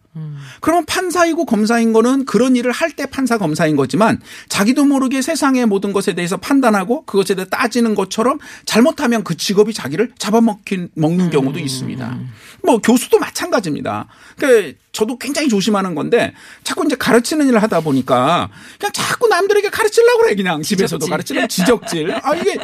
그러면 0.61 0.85
판사이고 0.85 1.46
검사인 1.46 1.92
거는 1.92 2.25
그런 2.27 2.55
일을 2.57 2.70
할 2.70 2.92
때 2.92 3.07
판사 3.07 3.38
검사인 3.38 3.75
거지만 3.77 4.20
자기도 4.51 4.85
모르게 4.85 5.22
세상의 5.22 5.64
모든 5.64 5.94
것에 5.94 6.14
대해서 6.14 6.37
판단하고 6.37 7.07
그것에 7.07 7.35
대해 7.35 7.46
따지는 7.48 7.94
것처럼 7.94 8.38
잘못하면 8.66 9.25
그 9.25 9.35
직업이 9.37 9.72
자기를 9.72 10.12
잡아먹힌 10.18 10.90
먹는 10.94 11.31
경우도 11.31 11.59
있습니다. 11.59 12.18
뭐 12.64 12.79
교수도 12.79 13.18
마찬가지입니다. 13.18 14.09
그러니까 14.37 14.79
저도 14.92 15.16
굉장히 15.16 15.48
조심하는 15.48 15.94
건데 15.94 16.35
자꾸 16.64 16.85
이제 16.85 16.94
가르치는 16.96 17.48
일을 17.48 17.62
하다 17.62 17.81
보니까 17.81 18.51
그냥 18.79 18.92
자꾸 18.92 19.27
남들에게 19.29 19.70
가르치려고 19.70 20.20
그래 20.25 20.35
그냥 20.35 20.61
집에서도 20.61 21.07
가르치는 21.07 21.48
지적질. 21.48 22.14
아 22.22 22.35
이게 22.35 22.59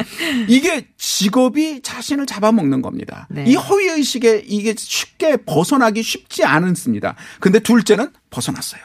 이게 0.46 0.86
직업이 0.98 1.80
자신을 1.82 2.26
잡아먹는 2.26 2.82
겁니다. 2.82 3.26
네. 3.30 3.44
이 3.46 3.54
허위 3.54 3.86
의식에 3.88 4.44
이게 4.46 4.74
쉽게 4.76 5.38
벗어나기 5.46 6.02
쉽지 6.02 6.44
않습니다. 6.44 7.14
근데 7.40 7.58
둘째는 7.58 8.12
벗어났어요. 8.30 8.82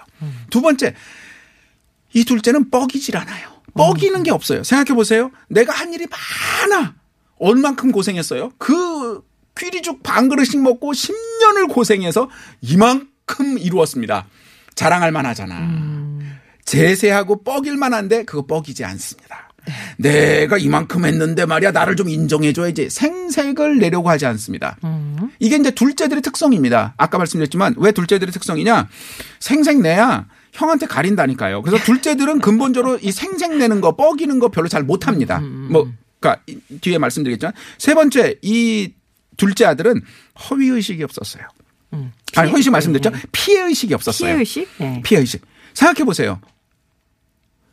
두 0.50 0.62
번째 0.62 0.96
이 2.14 2.24
둘째는 2.24 2.70
뻐기질 2.70 3.18
않아요. 3.18 3.50
뻐기는 3.74 4.22
게 4.24 4.32
없어요. 4.32 4.64
생각해 4.64 4.96
보세요. 4.96 5.32
내가 5.50 5.74
한 5.74 5.94
일이 5.94 6.06
많아. 6.08 6.96
얼만큼 7.40 7.92
고생했어요? 7.92 8.52
그 8.58 9.22
귀리죽 9.58 10.04
반 10.04 10.30
그릇씩 10.30 10.62
먹고 10.62 10.92
10년을 10.92 11.70
고생해서 11.70 12.30
이만큼 12.62 13.58
이루었습니다. 13.58 14.28
자랑할 14.76 15.12
만하잖아. 15.12 15.84
제세하고 16.66 17.44
뻐길 17.44 17.78
만한데 17.78 18.24
그거 18.24 18.46
뻐기지 18.46 18.86
않습니다. 18.86 19.43
내가 19.98 20.58
이만큼 20.58 21.06
했는데 21.06 21.46
말이야 21.46 21.72
나를 21.72 21.96
좀 21.96 22.10
인정해줘야지 22.10 22.90
생색을 22.90 23.80
내려고 23.80 24.10
하지 24.10 24.26
않습니다. 24.26 24.78
이게 25.40 25.56
이제 25.56 25.72
둘째들의 25.72 26.22
특성입니다. 26.22 26.94
아까 26.98 27.18
말씀드렸지만 27.18 27.76
왜 27.78 27.92
둘째들의 27.92 28.32
특성이냐 28.34 28.90
생색 29.40 29.80
내야 29.82 30.28
형한테 30.52 30.86
가린다니까요. 30.86 31.62
그래서 31.62 31.84
둘째들은 31.84 32.40
근본적으로 32.42 33.00
이 33.02 33.12
생색 33.12 33.56
내는 33.58 33.82
거 33.82 33.96
뻐기는 33.96 34.38
거 34.40 34.50
별로 34.50 34.68
잘 34.68 34.84
못합니다. 34.84 35.40
뭐 35.40 35.92
그러니까 36.20 36.44
이- 36.48 36.58
뒤에 36.82 36.98
말씀드리겠지만 36.98 37.54
세 37.78 37.94
번째 37.94 38.36
이 38.42 38.94
둘째 39.38 39.66
아들은 39.66 40.02
허위 40.50 40.68
의식이 40.70 41.04
없었어요. 41.04 41.44
아니 42.36 42.50
허위 42.50 42.60
의식 42.60 42.72
말씀드렸죠. 42.72 43.12
피해 43.32 43.62
의식이 43.62 43.94
없었어요. 43.94 44.28
피해 44.28 44.40
의식? 44.40 44.68
네. 44.78 45.02
피해 45.04 45.22
의식. 45.22 45.42
생각해 45.74 46.04
보세요. 46.06 46.40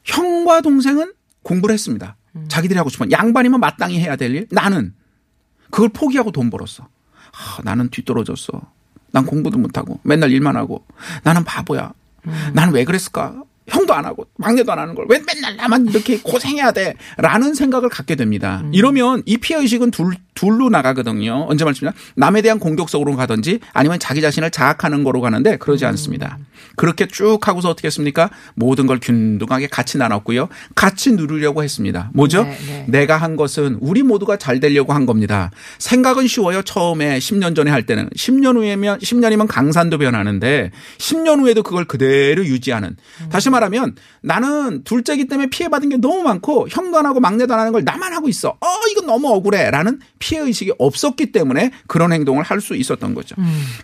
형과 0.05 0.61
동생은 0.61 1.13
공부를 1.43 1.73
했습니다. 1.73 2.17
자기들이 2.49 2.77
하고 2.79 2.91
싶은 2.91 3.11
양반이면 3.11 3.61
마땅히 3.61 3.99
해야 4.01 4.17
될 4.17 4.35
일. 4.35 4.47
나는 4.51 4.95
그걸 5.71 5.89
포기하고 5.89 6.31
돈 6.33 6.51
벌었어. 6.51 6.85
아, 6.85 7.63
나는 7.65 7.89
뒤떨어졌어. 7.91 8.61
난 9.13 9.27
공부도 9.27 9.59
못하고 9.59 9.99
맨날 10.05 10.31
일만 10.31 10.57
하고 10.57 10.85
나는 11.25 11.45
바보야. 11.45 11.93
나는 12.53 12.73
왜 12.75 12.85
그랬을까? 12.85 13.43
형도 13.67 13.95
안 13.95 14.05
하고 14.05 14.27
막내도 14.37 14.73
안 14.73 14.79
하는 14.81 14.95
걸 14.97 15.07
왜 15.09 15.21
맨날 15.25 15.57
나만 15.57 15.87
이렇게 15.87 16.19
고생해야 16.21 16.73
돼? 16.73 16.95
라는 17.19 17.55
생각을 17.55 17.89
갖게 17.89 18.17
됩니다. 18.17 18.63
이러면 18.73 19.23
이 19.27 19.37
피해 19.37 19.61
의식은 19.61 19.91
둘, 19.93 20.15
둘로 20.41 20.71
나가거든요. 20.71 21.45
언제 21.51 21.67
말씀이냐? 21.67 21.93
남에 22.17 22.41
대한 22.41 22.59
공격성으로 22.59 23.15
가든지 23.15 23.61
아니면 23.75 23.99
자기 23.99 24.23
자신을 24.23 24.51
자학하는 24.51 25.05
거로 25.05 25.21
가는데 25.21 25.59
그러지 25.59 25.85
않습니다. 25.85 26.39
그렇게 26.77 27.07
쭉 27.07 27.47
하고서 27.47 27.69
어떻게 27.69 27.89
했습니까? 27.89 28.31
모든 28.55 28.87
걸 28.87 29.01
균등하게 29.01 29.67
같이 29.67 29.99
나눴고요. 29.99 30.49
같이 30.75 31.13
누리려고 31.13 31.63
했습니다. 31.63 32.11
뭐죠? 32.15 32.45
네, 32.45 32.57
네. 32.67 32.85
내가 32.89 33.19
한 33.19 33.37
것은 33.37 33.77
우리 33.81 34.03
모두가 34.03 34.39
잘 34.39 34.61
되려고 34.61 34.95
한 34.95 35.05
겁니다. 35.05 35.51
생각은 35.79 36.27
쉬워요. 36.27 36.63
처음에 36.63 37.19
10년 37.19 37.55
전에 37.55 37.71
할 37.71 37.85
때는 37.85 38.09
10년 38.17 38.57
후에면 38.57 39.01
10년이면 39.01 39.47
강산도 39.47 39.99
변하는데 39.99 40.71
10년 40.97 41.41
후에도 41.41 41.63
그걸 41.63 41.85
그대로 41.85 42.47
유지하는. 42.47 42.97
다시 43.31 43.51
말하면 43.51 43.97
나는 44.23 44.85
둘째기 44.85 45.27
때문에 45.27 45.51
피해받은 45.51 45.89
게 45.91 45.97
너무 45.99 46.23
많고 46.23 46.69
형도 46.71 46.99
안 46.99 47.05
하고 47.05 47.21
막내도 47.21 47.53
안 47.53 47.61
하는 47.61 47.73
걸 47.73 47.85
나만 47.85 48.15
하고 48.15 48.29
있어. 48.29 48.51
어 48.51 48.67
이건 48.91 49.07
너무 49.07 49.29
억울해라는 49.35 50.01
피해 50.19 50.30
의식이 50.39 50.73
없었기 50.79 51.33
때문에 51.33 51.71
그런 51.87 52.13
행동을 52.13 52.43
할 52.45 52.61
수 52.61 52.77
있었던 52.77 53.15
거죠. 53.15 53.37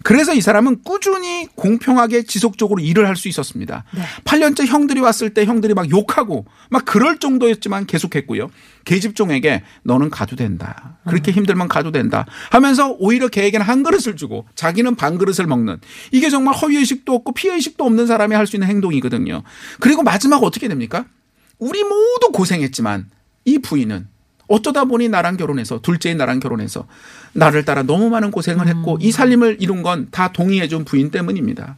그래서 0.02 0.34
이 0.34 0.40
사람은 0.40 0.82
꾸준히 0.84 1.46
공평하게 1.54 2.24
지속적으로 2.24 2.80
일을 2.82 3.08
할 3.08 3.16
수 3.16 3.28
있었습니다. 3.28 3.84
8년째 4.24 4.66
형들이 4.66 5.00
왔을 5.00 5.32
때 5.32 5.44
형들이 5.46 5.72
막 5.74 5.90
욕하고 5.90 6.44
막 6.68 6.84
그럴 6.84 7.18
정도였지만 7.18 7.86
계속했고요. 7.86 8.50
계집종에게 8.84 9.62
너는 9.82 10.10
가도 10.10 10.36
된다. 10.36 10.98
그렇게 11.08 11.32
힘들면 11.32 11.68
가도 11.68 11.90
된다. 11.92 12.26
하면서 12.50 12.94
오히려 12.98 13.28
걔에게는 13.28 13.64
한 13.64 13.82
그릇을 13.82 14.16
주고 14.16 14.46
자기는 14.54 14.94
반 14.96 15.18
그릇을 15.18 15.46
먹는 15.46 15.78
이게 16.12 16.28
정말 16.30 16.54
허위의식도 16.54 17.12
없고 17.14 17.32
피해의식도 17.32 17.84
없는 17.84 18.06
사람이 18.06 18.34
할 18.34 18.46
수 18.46 18.56
있는 18.56 18.68
행동이거든요. 18.68 19.42
그리고 19.80 20.02
마지막 20.02 20.42
어떻게 20.44 20.68
됩니까? 20.68 21.04
우리 21.58 21.82
모두 21.82 22.30
고생했지만 22.32 23.08
이 23.46 23.58
부인은 23.58 24.08
어쩌다 24.48 24.84
보니 24.84 25.08
나랑 25.08 25.36
결혼해서 25.36 25.80
둘째인 25.80 26.16
나랑 26.18 26.40
결혼해서 26.40 26.86
나를 27.32 27.64
따라 27.64 27.82
너무 27.82 28.08
많은 28.10 28.30
고생을 28.30 28.66
했고 28.68 28.98
이 29.00 29.10
살림을 29.12 29.58
이룬 29.60 29.82
건 29.82 30.08
다 30.10 30.32
동의해준 30.32 30.84
부인 30.84 31.10
때문입니다. 31.10 31.76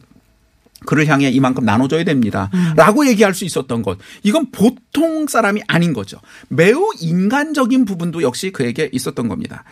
그를 0.85 1.07
향해 1.07 1.29
이만큼 1.29 1.65
나눠줘야 1.65 2.05
됩니다. 2.05 2.49
라고 2.77 3.05
얘기할 3.05 3.33
수 3.33 3.43
있었던 3.43 3.81
것. 3.81 3.97
이건 4.23 4.49
보통 4.51 5.27
사람이 5.27 5.61
아닌 5.67 5.91
거죠. 5.91 6.19
매우 6.47 6.91
인간적인 7.01 7.83
부분도 7.83 8.21
역시 8.21 8.51
그에게 8.51 8.89
있었던 8.93 9.27
겁니다. 9.27 9.65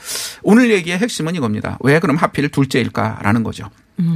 오늘 0.43 0.69
얘기의 0.71 0.97
핵심은 0.97 1.35
이겁니다. 1.35 1.77
왜 1.81 1.99
그럼 1.99 2.17
하필 2.17 2.49
둘째일까라는 2.49 3.43
거죠. 3.43 3.69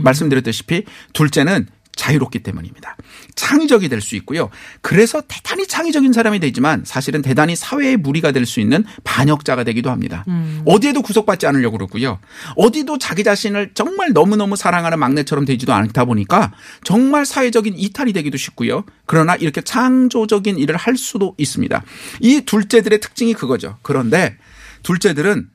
말씀드렸다시피 0.03 0.83
둘째는 1.13 1.67
자유롭기 1.95 2.39
때문입니다. 2.39 2.95
창의적이 3.35 3.89
될 3.89 4.01
수 4.01 4.15
있고요. 4.15 4.49
그래서 4.81 5.21
대단히 5.27 5.67
창의적인 5.67 6.13
사람이 6.13 6.39
되지만 6.39 6.83
사실은 6.85 7.21
대단히 7.21 7.55
사회의 7.55 7.97
무리가 7.97 8.31
될 8.31 8.45
수 8.45 8.59
있는 8.59 8.83
반역자가 9.03 9.63
되기도 9.63 9.91
합니다. 9.91 10.25
어디에도 10.65 11.01
구속받지 11.01 11.45
않으려고 11.47 11.77
그러고요. 11.77 12.19
어디도 12.55 12.97
자기 12.97 13.23
자신을 13.23 13.71
정말 13.73 14.13
너무너무 14.13 14.55
사랑하는 14.55 14.97
막내처럼 14.99 15.45
되지도 15.45 15.73
않다 15.73 16.05
보니까 16.05 16.51
정말 16.83 17.25
사회적인 17.25 17.75
이탈이 17.77 18.13
되기도 18.13 18.37
쉽고요. 18.37 18.83
그러나 19.05 19.35
이렇게 19.35 19.61
창조적인 19.61 20.57
일을 20.57 20.77
할 20.77 20.97
수도 20.97 21.35
있습니다. 21.37 21.83
이 22.21 22.41
둘째들의 22.41 22.99
특징이 22.99 23.33
그거죠. 23.33 23.77
그런데 23.81 24.37
둘째들은 24.83 25.49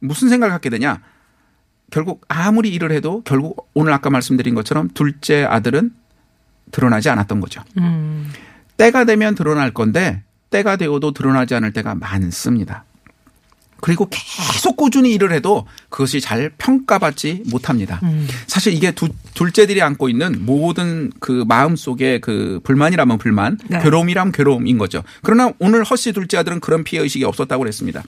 무슨 0.00 0.28
생각을 0.28 0.52
갖게 0.52 0.70
되냐? 0.70 1.00
결국 1.90 2.24
아무리 2.28 2.70
일을 2.70 2.92
해도 2.92 3.22
결국 3.24 3.70
오늘 3.74 3.92
아까 3.92 4.10
말씀드린 4.10 4.54
것처럼 4.54 4.88
둘째 4.94 5.44
아들은 5.44 5.92
드러나지 6.70 7.08
않았던 7.08 7.40
거죠. 7.40 7.62
때가 8.76 9.04
되면 9.04 9.34
드러날 9.34 9.72
건데 9.72 10.22
때가 10.50 10.76
되어도 10.76 11.12
드러나지 11.12 11.54
않을 11.54 11.72
때가 11.72 11.94
많습니다. 11.94 12.84
그리고 13.80 14.08
계속 14.10 14.76
꾸준히 14.76 15.12
일을 15.14 15.32
해도 15.32 15.66
그것이 15.88 16.20
잘 16.20 16.50
평가받지 16.58 17.44
못합니다. 17.46 18.00
사실 18.46 18.72
이게 18.72 18.90
두, 18.90 19.08
둘째들이 19.34 19.80
안고 19.82 20.08
있는 20.08 20.44
모든 20.44 21.12
그 21.20 21.44
마음 21.46 21.76
속에 21.76 22.18
그 22.18 22.60
불만이라면 22.64 23.18
불만, 23.18 23.56
네. 23.68 23.80
괴로움이라면 23.80 24.32
괴로움인 24.32 24.78
거죠. 24.78 25.04
그러나 25.22 25.52
오늘 25.60 25.84
허씨 25.84 26.12
둘째 26.12 26.38
아들은 26.38 26.60
그런 26.60 26.82
피해 26.82 27.02
의식이 27.02 27.24
없었다고 27.24 27.62
그랬습니다. 27.62 28.02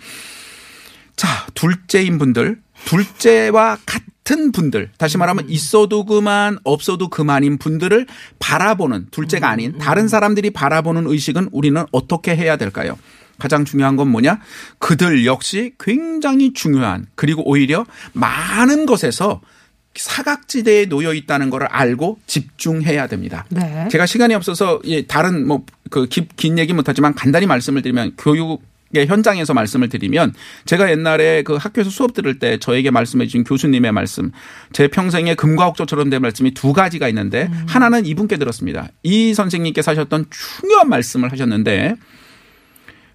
자, 1.15 1.29
둘째인 1.55 2.19
분들, 2.19 2.61
둘째와 2.85 3.79
같은 3.87 4.53
분들, 4.53 4.91
다시 4.99 5.19
말하면 5.19 5.49
있어도 5.49 6.05
그만, 6.05 6.59
없어도 6.65 7.09
그만인 7.09 7.59
분들을 7.59 8.07
바라보는 8.39 9.09
둘째가 9.11 9.49
아닌 9.49 9.79
다른 9.79 10.09
사람들이 10.09 10.51
바라보는 10.51 11.07
의식은 11.07 11.51
우리는 11.53 11.85
어떻게 11.93 12.37
해야 12.37 12.57
될까요? 12.57 12.99
가장 13.39 13.65
중요한 13.65 13.97
건 13.97 14.09
뭐냐? 14.09 14.41
그들 14.79 15.25
역시 15.25 15.73
굉장히 15.79 16.53
중요한 16.53 17.07
그리고 17.15 17.49
오히려 17.49 17.87
많은 18.13 18.85
것에서 18.87 19.41
사각지대에 19.95 20.87
놓여 20.87 21.15
있다는 21.15 21.51
것을 21.51 21.67
알고 21.67 22.19
집중해야 22.27 23.07
됩니다. 23.09 23.47
네. 23.49 23.89
제가 23.91 24.07
시간이 24.07 24.35
없어서 24.35 24.81
예, 24.85 25.07
다른 25.07 25.47
뭐 25.47 25.65
그 25.91 26.07
긴 26.07 26.59
얘기 26.59 26.73
못하지만 26.73 27.15
간단히 27.15 27.47
말씀을 27.47 27.83
드리면 27.83 28.13
교육 28.17 28.51
의 28.51 28.59
현장에서 28.95 29.55
말씀을 29.55 29.89
드리면 29.89 30.35
제가 30.65 30.91
옛날에 30.91 31.43
그 31.43 31.55
학교에서 31.55 31.91
수업 31.91 32.13
들을 32.13 32.39
때 32.39 32.59
저에게 32.59 32.91
말씀해 32.91 33.27
주신 33.27 33.45
교수님의 33.45 33.93
말씀 33.93 34.33
제 34.73 34.89
평생에 34.89 35.35
금과 35.35 35.69
옥조처럼 35.69 36.11
된 36.11 36.23
말씀이 36.23 36.53
두 36.53 36.73
가지가 36.73 37.09
있는데 37.09 37.49
음. 37.53 37.67
하나는 37.69 38.05
이분께 38.05 38.37
들었습니다. 38.37 38.89
이 39.03 39.35
선생님께서 39.35 39.93
하셨던 39.93 40.27
중요한 40.31 40.89
말씀을 40.89 41.31
하셨는데 41.33 41.95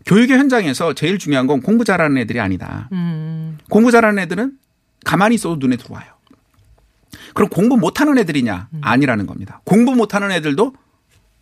교육의 0.05 0.37
현장에서 0.37 0.93
제일 0.93 1.17
중요한 1.17 1.47
건 1.47 1.61
공부 1.61 1.83
잘하는 1.83 2.17
애들이 2.17 2.39
아니다. 2.39 2.89
음. 2.91 3.57
공부 3.69 3.91
잘하는 3.91 4.21
애들은 4.23 4.53
가만히 5.03 5.35
있어도 5.35 5.55
눈에 5.57 5.77
들어와요. 5.77 6.05
그럼 7.33 7.49
공부 7.49 7.75
못하는 7.77 8.17
애들이냐? 8.17 8.69
음. 8.71 8.81
아니라는 8.81 9.25
겁니다. 9.25 9.61
공부 9.65 9.93
못하는 9.95 10.31
애들도 10.31 10.73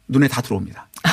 눈에 0.08 0.28
다 0.28 0.42
들어옵니다. 0.42 0.90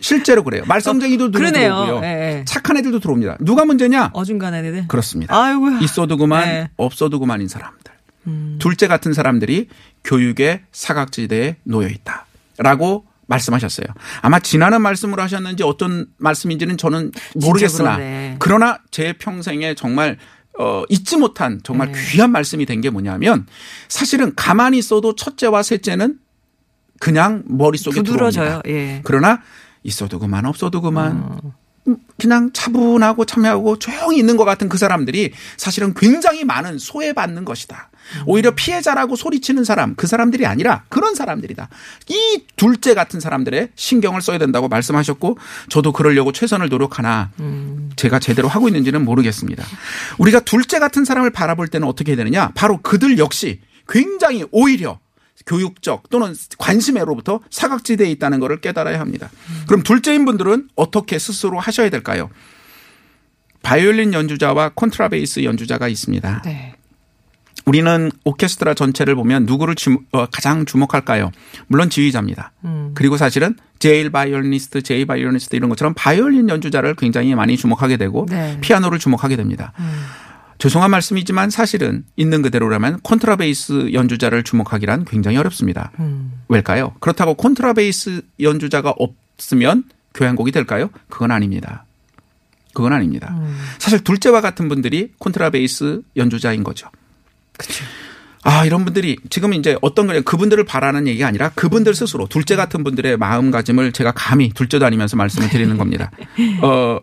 실제로 0.00 0.42
그래요. 0.44 0.64
말썽쟁이도 0.66 1.24
어. 1.26 1.30
들어오고요. 1.30 2.00
네. 2.00 2.44
착한 2.46 2.76
애들도 2.76 3.00
들어옵니다. 3.00 3.38
누가 3.40 3.64
문제냐? 3.64 4.10
어중간한 4.12 4.64
애들. 4.64 4.88
그렇습니다. 4.88 5.36
아이고. 5.36 5.70
있어도 5.82 6.16
그만, 6.16 6.44
네. 6.44 6.70
없어도 6.76 7.18
그만인 7.20 7.48
사람들. 7.48 7.92
음. 8.26 8.56
둘째 8.60 8.86
같은 8.88 9.12
사람들이 9.12 9.68
교육의 10.04 10.62
사각지대에 10.72 11.56
놓여 11.64 11.88
있다 11.88 12.26
라고 12.58 13.04
말씀하셨어요. 13.26 13.86
아마 14.22 14.38
지나는 14.40 14.80
말씀으로 14.82 15.22
하셨는지 15.22 15.62
어떤 15.62 16.06
말씀인지는 16.18 16.78
저는 16.78 17.12
모르겠으나 17.34 17.98
그러나 18.38 18.78
제 18.90 19.12
평생에 19.12 19.74
정말 19.74 20.16
어, 20.58 20.82
잊지 20.88 21.16
못한 21.18 21.60
정말 21.62 21.92
네. 21.92 21.98
귀한 22.10 22.32
말씀이 22.32 22.66
된 22.66 22.80
게 22.80 22.90
뭐냐면 22.90 23.46
사실은 23.88 24.34
가만히 24.34 24.78
있어도 24.78 25.14
첫째와 25.14 25.62
셋째는 25.62 26.18
그냥 27.00 27.44
머릿속에 27.46 28.02
두드러져요. 28.02 28.60
들어옵니다. 28.62 28.68
예. 28.70 29.00
그러나 29.04 29.40
있어도 29.88 30.18
그만 30.18 30.46
없어도 30.46 30.80
그만 30.80 31.24
어. 31.24 31.54
그냥 32.18 32.50
차분하고 32.52 33.24
참여하고 33.24 33.78
조용히 33.78 34.18
있는 34.18 34.36
것 34.36 34.44
같은 34.44 34.68
그 34.68 34.76
사람들이 34.76 35.32
사실은 35.56 35.94
굉장히 35.94 36.44
많은 36.44 36.78
소외받는 36.78 37.44
것이다. 37.44 37.90
오히려 38.26 38.52
피해자라고 38.54 39.16
소리치는 39.16 39.64
사람, 39.64 39.94
그 39.94 40.06
사람들이 40.06 40.46
아니라 40.46 40.84
그런 40.88 41.14
사람들이다. 41.14 41.68
이 42.08 42.44
둘째 42.56 42.94
같은 42.94 43.20
사람들의 43.20 43.70
신경을 43.74 44.22
써야 44.22 44.38
된다고 44.38 44.68
말씀하셨고 44.68 45.38
저도 45.68 45.92
그러려고 45.92 46.32
최선을 46.32 46.68
노력하나 46.68 47.30
제가 47.96 48.18
제대로 48.18 48.48
하고 48.48 48.68
있는지는 48.68 49.04
모르겠습니다. 49.04 49.64
우리가 50.18 50.40
둘째 50.40 50.78
같은 50.78 51.04
사람을 51.04 51.30
바라볼 51.30 51.68
때는 51.68 51.86
어떻게 51.86 52.12
해야 52.12 52.16
되느냐? 52.16 52.50
바로 52.54 52.80
그들 52.82 53.18
역시 53.18 53.60
굉장히 53.86 54.44
오히려 54.50 54.98
교육적 55.48 56.10
또는 56.10 56.34
관심에로부터 56.58 57.40
사각지대에 57.50 58.08
있다는 58.10 58.38
것을 58.38 58.60
깨달아야 58.60 59.00
합니다. 59.00 59.30
그럼 59.66 59.82
둘째인 59.82 60.24
분들은 60.24 60.68
어떻게 60.76 61.18
스스로 61.18 61.58
하셔야 61.58 61.90
될까요? 61.90 62.30
바이올린 63.62 64.12
연주자와 64.12 64.72
콘트라베이스 64.74 65.42
연주자가 65.42 65.88
있습니다. 65.88 66.42
네. 66.44 66.74
우리는 67.64 68.10
오케스트라 68.24 68.74
전체를 68.74 69.14
보면 69.14 69.44
누구를 69.44 69.74
주목, 69.74 70.04
어, 70.12 70.26
가장 70.26 70.64
주목할까요? 70.64 71.32
물론 71.66 71.90
지휘자입니다. 71.90 72.52
음. 72.64 72.92
그리고 72.94 73.18
사실은 73.18 73.56
제일 73.78 74.10
바이올리니스트, 74.10 74.82
제이 74.82 75.04
바이올리니스트 75.04 75.54
이런 75.54 75.68
것처럼 75.68 75.92
바이올린 75.94 76.48
연주자를 76.48 76.94
굉장히 76.94 77.34
많이 77.34 77.56
주목하게 77.56 77.98
되고 77.98 78.26
네. 78.28 78.58
피아노를 78.60 78.98
주목하게 78.98 79.36
됩니다. 79.36 79.72
음. 79.80 80.02
죄송한 80.58 80.90
말씀이지만 80.90 81.50
사실은 81.50 82.04
있는 82.16 82.42
그대로라면 82.42 83.00
콘트라베이스 83.00 83.92
연주자를 83.92 84.42
주목하기란 84.42 85.04
굉장히 85.04 85.36
어렵습니다. 85.36 85.92
음. 86.00 86.32
왜일까요? 86.48 86.94
그렇다고 87.00 87.34
콘트라베이스 87.34 88.22
연주자가 88.40 88.92
없으면 88.98 89.84
교향곡이 90.14 90.50
될까요? 90.50 90.90
그건 91.08 91.30
아닙니다. 91.30 91.84
그건 92.74 92.92
아닙니다. 92.92 93.34
음. 93.38 93.56
사실 93.78 94.02
둘째와 94.02 94.40
같은 94.40 94.68
분들이 94.68 95.12
콘트라베이스 95.18 96.02
연주자인 96.16 96.64
거죠. 96.64 96.88
그렇죠. 97.56 97.84
아, 98.42 98.64
이런 98.64 98.84
분들이 98.84 99.16
지금 99.30 99.52
이제 99.52 99.76
어떤 99.82 100.06
거냐 100.06 100.22
그분들을 100.22 100.64
바라는 100.64 101.06
얘기가 101.06 101.26
아니라 101.26 101.50
그분들 101.50 101.94
스스로 101.94 102.26
둘째 102.26 102.56
같은 102.56 102.82
분들의 102.82 103.16
마음가짐을 103.16 103.92
제가 103.92 104.12
감히 104.12 104.50
둘째 104.50 104.78
다니면서 104.78 105.16
말씀을 105.16 105.50
드리는 105.50 105.76
겁니다. 105.76 106.10
어, 106.62 106.98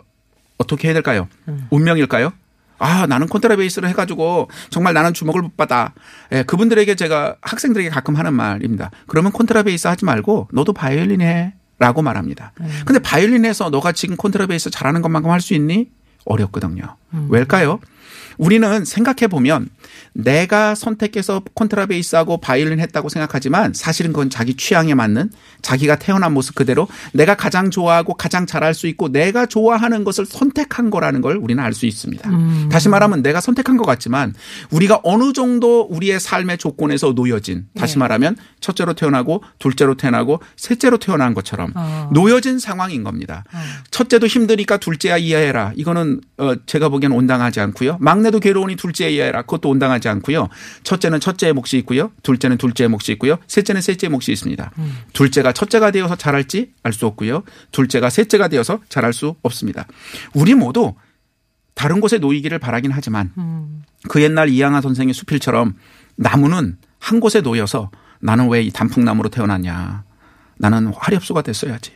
어떻게 0.57 0.87
해야 0.87 0.93
될까요? 0.93 1.27
음. 1.47 1.67
운명일까요? 1.69 2.33
아, 2.77 3.05
나는 3.07 3.27
콘트라베이스를 3.27 3.87
해가지고 3.89 4.49
정말 4.69 4.93
나는 4.93 5.13
주목을 5.13 5.41
못 5.41 5.57
받아. 5.57 5.93
예, 6.31 6.43
그분들에게 6.43 6.95
제가 6.95 7.35
학생들에게 7.41 7.89
가끔 7.89 8.15
하는 8.15 8.33
말입니다. 8.33 8.91
그러면 9.07 9.31
콘트라베이스 9.31 9.87
하지 9.87 10.05
말고 10.05 10.49
너도 10.51 10.73
바이올린 10.73 11.21
해. 11.21 11.53
라고 11.77 12.01
말합니다. 12.01 12.53
음. 12.61 12.69
근데 12.85 12.99
바이올린 13.01 13.43
해서 13.43 13.69
너가 13.69 13.91
지금 13.91 14.15
콘트라베이스 14.15 14.69
잘하는 14.69 15.01
것만큼 15.01 15.29
할 15.29 15.41
수 15.41 15.53
있니? 15.53 15.89
어렵거든요. 16.23 16.95
음. 17.13 17.27
왜일까요? 17.29 17.79
우리는 18.37 18.85
생각해 18.85 19.27
보면 19.27 19.69
내가 20.13 20.75
선택해서 20.75 21.41
콘트라베이스하고 21.53 22.37
바이올린 22.37 22.79
했다고 22.79 23.09
생각하지만 23.09 23.73
사실은 23.73 24.13
그건 24.13 24.29
자기 24.29 24.55
취향에 24.55 24.93
맞는 24.93 25.29
자기가 25.61 25.97
태어난 25.97 26.33
모습 26.33 26.55
그대로 26.55 26.87
내가 27.13 27.35
가장 27.35 27.69
좋아하고 27.69 28.13
가장 28.15 28.45
잘할 28.45 28.73
수 28.73 28.87
있고 28.87 29.11
내가 29.11 29.45
좋아하는 29.45 30.03
것을 30.03 30.25
선택한 30.25 30.89
거라는 30.89 31.21
걸 31.21 31.37
우리는 31.37 31.63
알 31.63 31.75
수 31.75 31.85
있습니다. 31.85 32.29
음. 32.29 32.69
다시 32.71 32.87
말하면 32.87 33.21
내가 33.21 33.41
선택한 33.41 33.75
것 33.75 33.85
같지만 33.85 34.33
우리가 34.71 35.01
어느 35.03 35.33
정도 35.33 35.81
우리의 35.81 36.21
삶의 36.21 36.57
조건에서 36.57 37.11
놓여진 37.11 37.65
다시 37.77 37.95
네. 37.95 37.99
말하면 37.99 38.37
첫째로 38.61 38.93
태어나고 38.93 39.43
둘째로 39.59 39.95
태어나고 39.95 40.39
셋째로 40.55 40.97
태어난 40.97 41.33
것처럼 41.33 41.73
어. 41.75 42.09
놓여진 42.13 42.59
상황인 42.59 43.03
겁니다. 43.03 43.43
어. 43.53 43.57
첫째도 43.91 44.27
힘드니까 44.27 44.77
둘째야 44.77 45.17
이해해라. 45.17 45.73
이거는 45.75 46.21
어 46.37 46.55
제가 46.65 46.87
보기엔 46.87 47.11
온당하지 47.11 47.59
않고요. 47.59 47.94
막내도 47.99 48.39
괴로우니 48.39 48.75
둘째 48.75 49.09
이해해라. 49.09 49.41
그것도 49.43 49.69
온당하지 49.69 50.09
않고요. 50.09 50.49
첫째는 50.83 51.19
첫째의 51.19 51.53
몫이 51.53 51.77
있고요. 51.79 52.11
둘째는 52.23 52.57
둘째의 52.57 52.89
몫이 52.89 53.11
있고요. 53.13 53.37
셋째는 53.47 53.81
셋째의 53.81 54.09
몫이 54.11 54.31
있습니다. 54.31 54.71
음. 54.77 54.97
둘째가 55.13 55.51
첫째가 55.53 55.91
되어서 55.91 56.15
잘할지 56.15 56.71
알 56.83 56.93
수 56.93 57.05
없고요. 57.07 57.43
둘째가 57.71 58.09
셋째가 58.09 58.47
되어서 58.47 58.79
잘할 58.89 59.13
수 59.13 59.35
없습니다. 59.41 59.85
우리 60.33 60.53
모두 60.53 60.93
다른 61.73 61.99
곳에 61.99 62.17
놓이기를 62.19 62.57
바라긴 62.59 62.91
하지만 62.91 63.31
음. 63.37 63.83
그 64.07 64.21
옛날 64.21 64.49
이양하 64.49 64.81
선생의 64.81 65.13
수필처럼 65.13 65.75
나무는 66.15 66.77
한 66.99 67.19
곳에 67.19 67.41
놓여서 67.41 67.91
나는 68.21 68.47
왜 68.49 68.63
이 68.63 68.71
단풍나무로 68.71 69.29
태어났냐. 69.29 70.03
나는 70.57 70.87
화렵수가 70.87 71.41
됐어야지. 71.41 71.91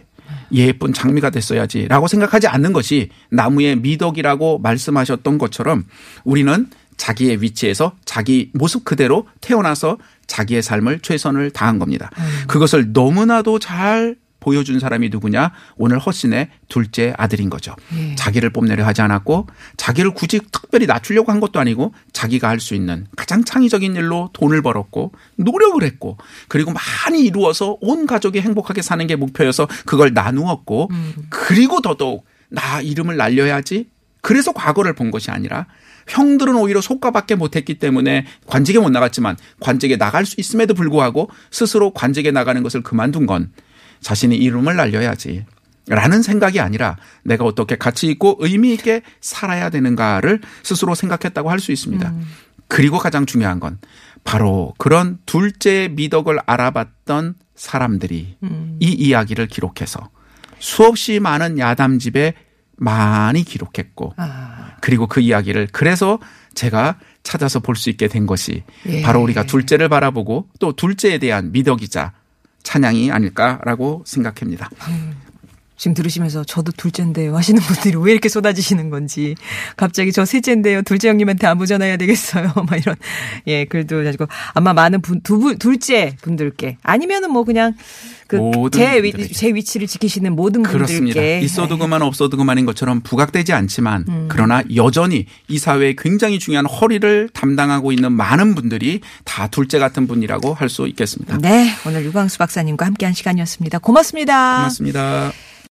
예쁜 0.52 0.94
장미가 0.94 1.30
됐어야지라고 1.30 2.08
생각하지 2.08 2.48
않는 2.48 2.74
것이 2.74 3.10
나무의 3.30 3.78
미덕이라고 3.78 4.60
말씀하셨던 4.60 5.38
것처럼 5.38 5.86
우리는 6.24 6.68
자기의 6.98 7.42
위치에서 7.42 7.94
자기 8.06 8.52
모습 8.54 8.84
그대로 8.84 9.28
태어나서 9.42 9.98
자기의 10.28 10.62
삶을 10.62 11.00
최선을 11.00 11.52
다한 11.52 11.80
겁니다. 11.80 12.10
음. 12.18 12.24
그것을 12.48 12.92
너무나도 12.92 13.60
잘 13.60 14.18
보여준 14.40 14.80
사람이 14.80 15.10
누구냐? 15.10 15.52
오늘 15.76 16.00
허신의 16.00 16.50
둘째 16.68 17.14
아들인 17.18 17.50
거죠. 17.50 17.76
예. 17.96 18.16
자기를 18.16 18.52
뽐내려 18.52 18.86
하지 18.86 19.02
않았고 19.02 19.48
자기를 19.78 20.14
굳이 20.14 20.40
특별히 20.52 20.86
낮추려고 20.86 21.32
한 21.32 21.40
것도 21.40 21.60
아니고 21.60 21.94
자기가 22.14 22.48
할 22.48 22.60
수 22.60 22.76
있는 22.76 23.08
가장 23.16 23.44
창의적인 23.44 23.96
일로 23.96 24.30
돈을 24.34 24.62
벌었고 24.62 25.14
노력을 25.38 25.82
했고 25.82 26.18
그리고 26.50 26.74
많이 26.74 27.24
이루어서 27.24 27.78
온 27.80 28.06
가족이 28.06 28.42
행복하게 28.42 28.82
사는 28.82 29.06
게 29.08 29.16
목표여서 29.16 29.68
그걸 29.86 30.14
나누었고 30.14 30.90
음. 30.92 31.14
그리고 31.30 31.82
더더욱 31.82 32.26
나 32.50 32.82
이름을 32.82 33.16
날려야지 33.16 33.88
그래서 34.22 34.52
과거를 34.52 34.94
본 34.94 35.12
것이 35.12 35.32
아니라 35.32 35.68
형들은 36.10 36.56
오히려 36.56 36.82
속가밖에 36.82 37.36
못했기 37.36 37.76
때문에 37.80 38.26
관직에 38.48 38.80
못 38.80 38.90
나갔지만 38.90 39.38
관직에 39.60 39.96
나갈 39.98 40.26
수 40.26 40.36
있음에도 40.40 40.74
불구하고 40.74 41.30
스스로 41.52 41.92
관직에 41.94 42.32
나가는 42.32 42.62
것을 42.64 42.82
그만둔 42.82 43.26
건 43.26 43.52
자신이 44.02 44.36
이름을 44.36 44.76
날려야지. 44.76 45.46
라는 45.88 46.22
생각이 46.22 46.60
아니라 46.60 46.98
내가 47.24 47.46
어떻게 47.46 47.76
가치 47.76 48.08
있고 48.08 48.38
의미 48.40 48.74
있게 48.74 49.02
살아야 49.22 49.72
되는가를 49.72 50.40
스스로 50.62 50.94
생각했다고 50.94 51.50
할 51.50 51.60
수 51.60 51.72
있습니다. 51.72 52.10
음. 52.10 52.28
그리고 52.68 53.00
가장 53.00 53.26
중요한 53.26 53.60
건 53.60 53.80
바로 54.24 54.76
그런 54.78 55.18
둘째 55.26 55.90
미덕을 55.92 56.38
알아봤던 56.46 57.34
사람들이 57.56 58.38
음. 58.44 58.78
이 58.80 58.92
이야기를 58.92 59.48
기록해서 59.48 60.10
수없이 60.60 61.20
많은 61.20 61.58
야담집에 61.58 62.36
많이 62.78 63.44
기록했고 63.44 64.14
아. 64.18 64.76
그리고 64.82 65.08
그 65.08 65.20
이야기를 65.22 65.70
그래서 65.72 66.20
제가 66.54 67.00
찾아서 67.24 67.60
볼 67.60 67.76
수 67.76 67.90
있게 67.90 68.08
된 68.08 68.28
것이 68.28 68.64
예. 68.88 69.02
바로 69.02 69.22
우리가 69.24 69.44
둘째를 69.44 69.90
바라보고 69.90 70.50
또 70.60 70.74
둘째에 70.74 71.18
대한 71.18 71.52
미덕이자 71.52 72.14
찬양이 72.70 73.10
아닐까라고 73.12 74.04
생각합니다. 74.06 74.70
지금 75.80 75.94
들으시면서 75.94 76.44
저도 76.44 76.74
둘째인데요 76.74 77.36
하시는 77.36 77.60
분들이 77.62 77.96
왜 77.98 78.12
이렇게 78.12 78.28
쏟아지시는 78.28 78.90
건지 78.90 79.36
갑자기 79.78 80.12
저 80.12 80.26
셋째인데요 80.26 80.82
둘째 80.82 81.08
형님한테 81.08 81.48
안부 81.48 81.66
전화해야 81.66 81.96
되겠어요 81.96 82.52
막 82.68 82.78
이런 82.78 82.96
예 83.48 83.64
글도 83.64 84.04
가지고 84.04 84.28
아마 84.54 84.74
많은 84.74 85.02
분, 85.02 85.22
두 85.22 85.40
분, 85.40 85.58
둘째 85.58 86.18
분들께 86.22 86.78
아니면은 86.84 87.32
뭐 87.32 87.46
그냥 87.46 87.74
모든 88.32 89.02
그제. 89.02 89.28
제 89.34 89.54
위치를 89.54 89.88
지키시는 89.88 90.36
모든 90.36 90.62
그렇습니다. 90.62 91.16
분들께 91.16 91.40
있어도 91.46 91.78
그만 91.78 92.02
없어도 92.02 92.38
그만인 92.38 92.66
것처럼 92.66 93.02
부각되지 93.02 93.54
않지만 93.54 94.06
음. 94.08 94.26
그러나 94.30 94.62
여전히 94.76 95.26
이 95.48 95.58
사회에 95.58 95.96
굉장히 95.98 96.38
중요한 96.38 96.66
허리를 96.68 97.30
담당하고 97.34 97.92
있는 97.92 98.12
많은 98.12 98.54
분들이 98.54 99.00
다 99.24 99.48
둘째 99.48 99.80
같은 99.80 100.08
분이라고 100.08 100.54
할 100.54 100.70
수 100.70 100.88
있겠습니다. 100.88 101.38
네 101.38 101.72
오늘 101.88 102.06
유광수 102.06 102.38
박사님과 102.38 102.86
함께한 102.86 103.16
시간이었습니다 103.16 103.80
고맙습니다. 103.80 104.58
고맙습니다. 104.58 105.32